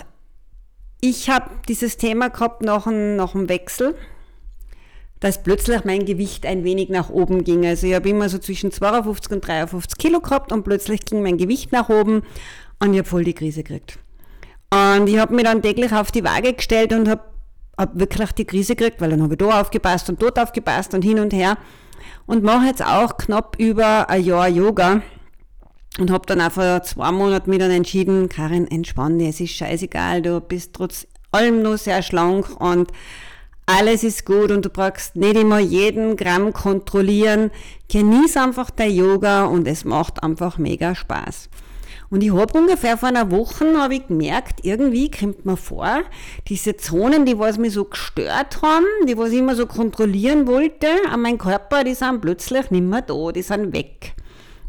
ich 1.02 1.30
habe 1.30 1.52
dieses 1.67 1.95
Thema 1.98 2.30
gehabt 2.30 2.62
nach 2.62 2.86
einem, 2.86 3.48
Wechsel, 3.48 3.95
dass 5.22 5.43
plötzlich 5.43 5.86
mein 5.86 6.06
Gewicht 6.06 6.45
ein 6.45 6.63
wenig 6.63 6.89
nach 6.89 7.10
oben 7.10 7.43
ging. 7.43 7.65
Also 7.65 7.88
ich 7.88 7.93
habe 7.93 8.10
immer 8.10 8.28
so 8.28 8.38
zwischen 8.38 8.72
52 8.72 9.32
und 9.32 9.48
53 9.48 9.98
Kilo 9.98 10.19
gehabt 10.19 10.52
und 10.52 10.63
plötzlich 10.63 11.06
ging 11.06 11.22
mein 11.22 11.38
Gewicht 11.38 11.72
nach 11.72 11.89
oben 11.89 12.24
und 12.80 12.93
ich 12.93 13.00
habe 13.00 13.08
voll 13.08 13.24
die 13.24 13.34
Krise 13.34 13.63
gekriegt. 13.63 14.00
Und 14.72 15.08
ich 15.08 15.17
habe 15.17 15.34
mich 15.34 15.45
dann 15.45 15.62
täglich 15.62 15.93
auf 15.93 16.12
die 16.12 16.24
Waage 16.24 16.54
gestellt 16.54 16.93
und 16.93 17.08
habe 17.08 17.24
hab 17.79 17.97
wirklich 17.97 18.31
die 18.33 18.45
Krise 18.45 18.75
gekriegt, 18.75 19.01
weil 19.01 19.09
dann 19.09 19.23
habe 19.23 19.33
ich 19.33 19.37
da 19.37 19.61
aufgepasst 19.61 20.09
und 20.09 20.21
dort 20.21 20.37
aufgepasst 20.37 20.93
und 20.93 21.01
hin 21.01 21.19
und 21.19 21.33
her 21.33 21.57
und 22.25 22.43
mache 22.43 22.67
jetzt 22.67 22.85
auch 22.85 23.17
knapp 23.17 23.55
über 23.57 24.09
ein 24.09 24.23
Jahr 24.23 24.49
Yoga 24.49 25.01
und 25.97 26.11
habe 26.11 26.25
dann 26.27 26.41
auch 26.41 26.51
vor 26.51 26.83
zwei 26.83 27.11
Monaten 27.11 27.49
mir 27.49 27.59
dann 27.59 27.71
entschieden, 27.71 28.29
Karin, 28.29 28.67
entspann 28.67 29.17
dich, 29.17 29.29
es 29.29 29.39
ist 29.39 29.53
scheißegal, 29.53 30.21
du 30.21 30.41
bist 30.41 30.73
trotz 30.73 31.07
allem 31.31 31.61
nur 31.61 31.77
sehr 31.77 32.01
schlank 32.01 32.59
und 32.59 32.91
alles 33.65 34.03
ist 34.03 34.25
gut 34.25 34.51
und 34.51 34.65
du 34.65 34.69
brauchst 34.69 35.15
nicht 35.15 35.37
immer 35.37 35.59
jeden 35.59 36.17
Gramm 36.17 36.53
kontrollieren. 36.53 37.51
Genieß 37.87 38.35
einfach 38.37 38.71
dein 38.71 38.95
Yoga 38.95 39.45
und 39.45 39.67
es 39.67 39.85
macht 39.85 40.23
einfach 40.23 40.57
mega 40.57 40.95
Spaß. 40.95 41.49
Und 42.10 42.24
ich 42.24 42.34
habe 42.34 42.58
ungefähr 42.58 42.98
vor 42.98 43.10
einer 43.10 43.30
Woche 43.30 43.78
habe 43.78 43.95
ich 43.95 44.08
gemerkt, 44.08 44.62
irgendwie 44.63 45.12
kommt 45.12 45.45
mir 45.45 45.58
vor, 45.58 46.02
diese 46.48 46.76
Zonen, 46.76 47.26
die 47.26 47.38
was 47.38 47.60
mich 47.60 47.74
so 47.74 47.86
gestört 47.86 48.62
haben, 48.63 48.86
die 49.08 49.17
was 49.17 49.32
ich 49.32 49.39
immer 49.39 49.56
so 49.56 49.67
kontrollieren 49.67 50.48
wollte 50.48 50.88
an 51.12 51.22
meinem 51.22 51.38
Körper, 51.38 51.84
die 51.84 51.93
sind 51.93 52.22
plötzlich 52.22 52.72
nicht 52.72 52.84
mehr 52.84 53.04
da, 53.04 53.32
die 53.32 53.43
sind 53.43 53.74
weg. 53.74 54.15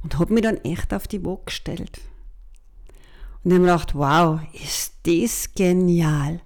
Und 0.03 0.18
habe 0.18 0.35
mich 0.35 0.42
dann 0.42 0.59
echt 0.59 0.92
auf 0.92 1.09
die 1.09 1.24
Waage 1.24 1.44
gestellt. 1.46 2.00
Und 3.42 3.53
ich 3.53 3.55
habe 3.55 3.64
gedacht, 3.64 3.94
wow, 3.94 4.40
ist 4.53 4.94
das 5.07 5.55
genial. 5.55 6.40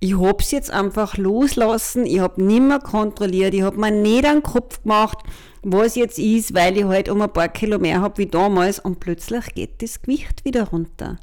Ich 0.00 0.18
habe 0.18 0.38
es 0.40 0.50
jetzt 0.50 0.70
einfach 0.70 1.16
loslassen, 1.16 2.06
ich 2.06 2.20
habe 2.20 2.42
nicht 2.42 2.62
mehr 2.62 2.80
kontrolliert, 2.80 3.54
ich 3.54 3.62
habe 3.62 3.78
mir 3.78 3.90
nicht 3.90 4.24
einen 4.24 4.42
Kopf 4.42 4.82
gemacht, 4.82 5.18
was 5.62 5.94
jetzt 5.94 6.18
ist, 6.18 6.54
weil 6.54 6.76
ich 6.76 6.84
halt 6.84 7.08
um 7.08 7.22
ein 7.22 7.32
paar 7.32 7.48
Kilo 7.48 7.78
mehr 7.78 8.00
habe 8.00 8.18
wie 8.18 8.26
damals 8.26 8.78
und 8.78 9.00
plötzlich 9.00 9.54
geht 9.54 9.82
das 9.82 10.02
Gewicht 10.02 10.44
wieder 10.44 10.68
runter. 10.68 11.18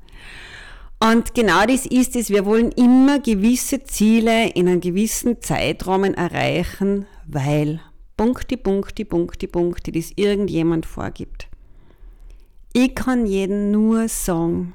Und 1.02 1.34
genau 1.34 1.66
das 1.66 1.86
ist 1.86 2.16
es. 2.16 2.30
Wir 2.30 2.46
wollen 2.46 2.72
immer 2.74 3.20
gewisse 3.20 3.84
Ziele 3.84 4.50
in 4.50 4.68
einem 4.68 4.82
gewissen 4.82 5.42
Zeitrahmen 5.42 6.14
erreichen, 6.14 7.06
weil 7.26 7.80
Punkte, 8.18 8.58
Punkte, 8.58 9.06
Punkte, 9.06 9.48
Punkte, 9.48 9.94
das 9.94 10.12
irgendjemand 10.18 10.86
vorgibt. 10.86 11.48
Ich 12.74 12.94
kann 12.96 13.26
jeden 13.26 13.72
nur 13.72 14.10
sagen, 14.10 14.74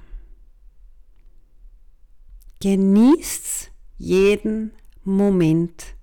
genießt 2.62 3.70
jeden 3.98 4.72
Moment 5.04 5.94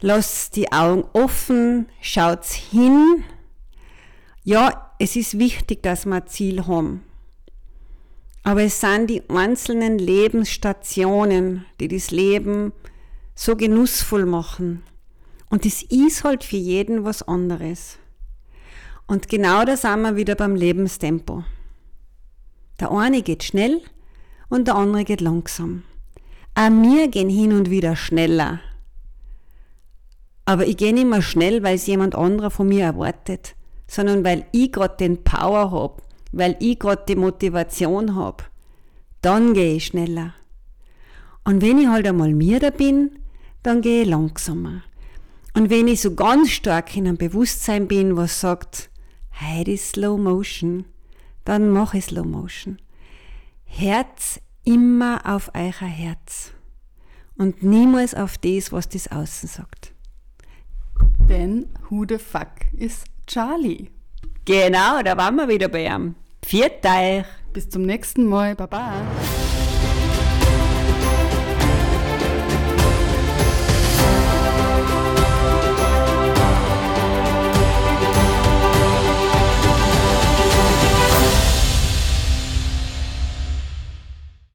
lasst 0.00 0.56
die 0.56 0.72
Augen 0.72 1.04
offen, 1.12 1.88
schaut 2.00 2.44
hin. 2.44 3.24
Ja, 4.44 4.92
es 4.98 5.16
ist 5.16 5.38
wichtig, 5.38 5.82
dass 5.82 6.06
wir 6.06 6.16
ein 6.16 6.26
Ziel 6.26 6.66
haben. 6.66 7.02
Aber 8.42 8.62
es 8.62 8.80
sind 8.80 9.08
die 9.08 9.28
einzelnen 9.28 9.98
Lebensstationen, 9.98 11.66
die 11.80 11.88
das 11.88 12.10
Leben 12.12 12.72
so 13.34 13.56
genussvoll 13.56 14.24
machen. 14.24 14.82
Und 15.50 15.66
es 15.66 15.82
ist 15.82 16.24
halt 16.24 16.44
für 16.44 16.56
jeden 16.56 17.04
was 17.04 17.22
anderes. 17.22 17.98
Und 19.06 19.28
genau 19.28 19.64
da 19.64 19.76
sind 19.76 20.02
wir 20.02 20.16
wieder 20.16 20.34
beim 20.34 20.54
Lebenstempo. 20.54 21.44
Der 22.80 22.90
eine 22.90 23.22
geht 23.22 23.44
schnell 23.44 23.80
und 24.48 24.68
der 24.68 24.76
andere 24.76 25.04
geht 25.04 25.20
langsam. 25.20 25.82
Auch 26.54 26.70
wir 26.70 27.08
gehen 27.08 27.28
hin 27.28 27.52
und 27.52 27.70
wieder 27.70 27.96
schneller. 27.96 28.60
Aber 30.46 30.66
ich 30.66 30.76
gehe 30.76 30.94
nicht 30.94 31.08
mehr 31.08 31.22
schnell, 31.22 31.62
weil 31.62 31.74
es 31.74 31.86
jemand 31.86 32.14
anderer 32.14 32.50
von 32.50 32.68
mir 32.68 32.84
erwartet, 32.84 33.56
sondern 33.88 34.24
weil 34.24 34.46
ich 34.52 34.72
gerade 34.72 34.96
den 34.96 35.24
Power 35.24 35.72
habe, 35.72 36.02
weil 36.32 36.56
ich 36.60 36.78
gerade 36.78 37.02
die 37.08 37.16
Motivation 37.16 38.14
habe. 38.14 38.44
Dann 39.20 39.54
gehe 39.54 39.74
ich 39.74 39.86
schneller. 39.86 40.34
Und 41.44 41.62
wenn 41.62 41.78
ich 41.78 41.88
halt 41.88 42.06
einmal 42.06 42.32
mir 42.32 42.60
da 42.60 42.70
bin, 42.70 43.18
dann 43.64 43.82
gehe 43.82 44.02
ich 44.02 44.08
langsamer. 44.08 44.82
Und 45.54 45.70
wenn 45.70 45.88
ich 45.88 46.00
so 46.00 46.14
ganz 46.14 46.50
stark 46.50 46.96
in 46.96 47.08
einem 47.08 47.16
Bewusstsein 47.16 47.88
bin, 47.88 48.16
was 48.16 48.40
sagt, 48.40 48.90
heute 49.40 49.72
ist 49.72 49.92
Slow 49.92 50.16
Motion, 50.16 50.84
dann 51.44 51.70
mache 51.70 51.98
ich 51.98 52.04
Slow 52.04 52.24
Motion. 52.24 52.78
Herz 53.64 54.40
immer 54.64 55.22
auf 55.24 55.50
euer 55.54 55.72
Herz 55.72 56.52
und 57.36 57.62
niemals 57.62 58.14
auf 58.14 58.38
das, 58.38 58.70
was 58.70 58.88
das 58.88 59.10
Außen 59.10 59.48
sagt. 59.48 59.95
Denn 61.28 61.66
who 61.88 62.04
the 62.08 62.18
fuck 62.18 62.48
ist 62.76 63.04
Charlie? 63.26 63.90
Genau, 64.44 65.02
da 65.02 65.16
waren 65.16 65.36
wir 65.36 65.48
wieder 65.48 65.68
bei 65.68 65.86
ihm. 65.86 66.14
Viert 66.44 66.84
euch! 66.84 67.24
Bis 67.52 67.68
zum 67.68 67.82
nächsten 67.82 68.26
Mal. 68.26 68.54
Baba. 68.54 68.92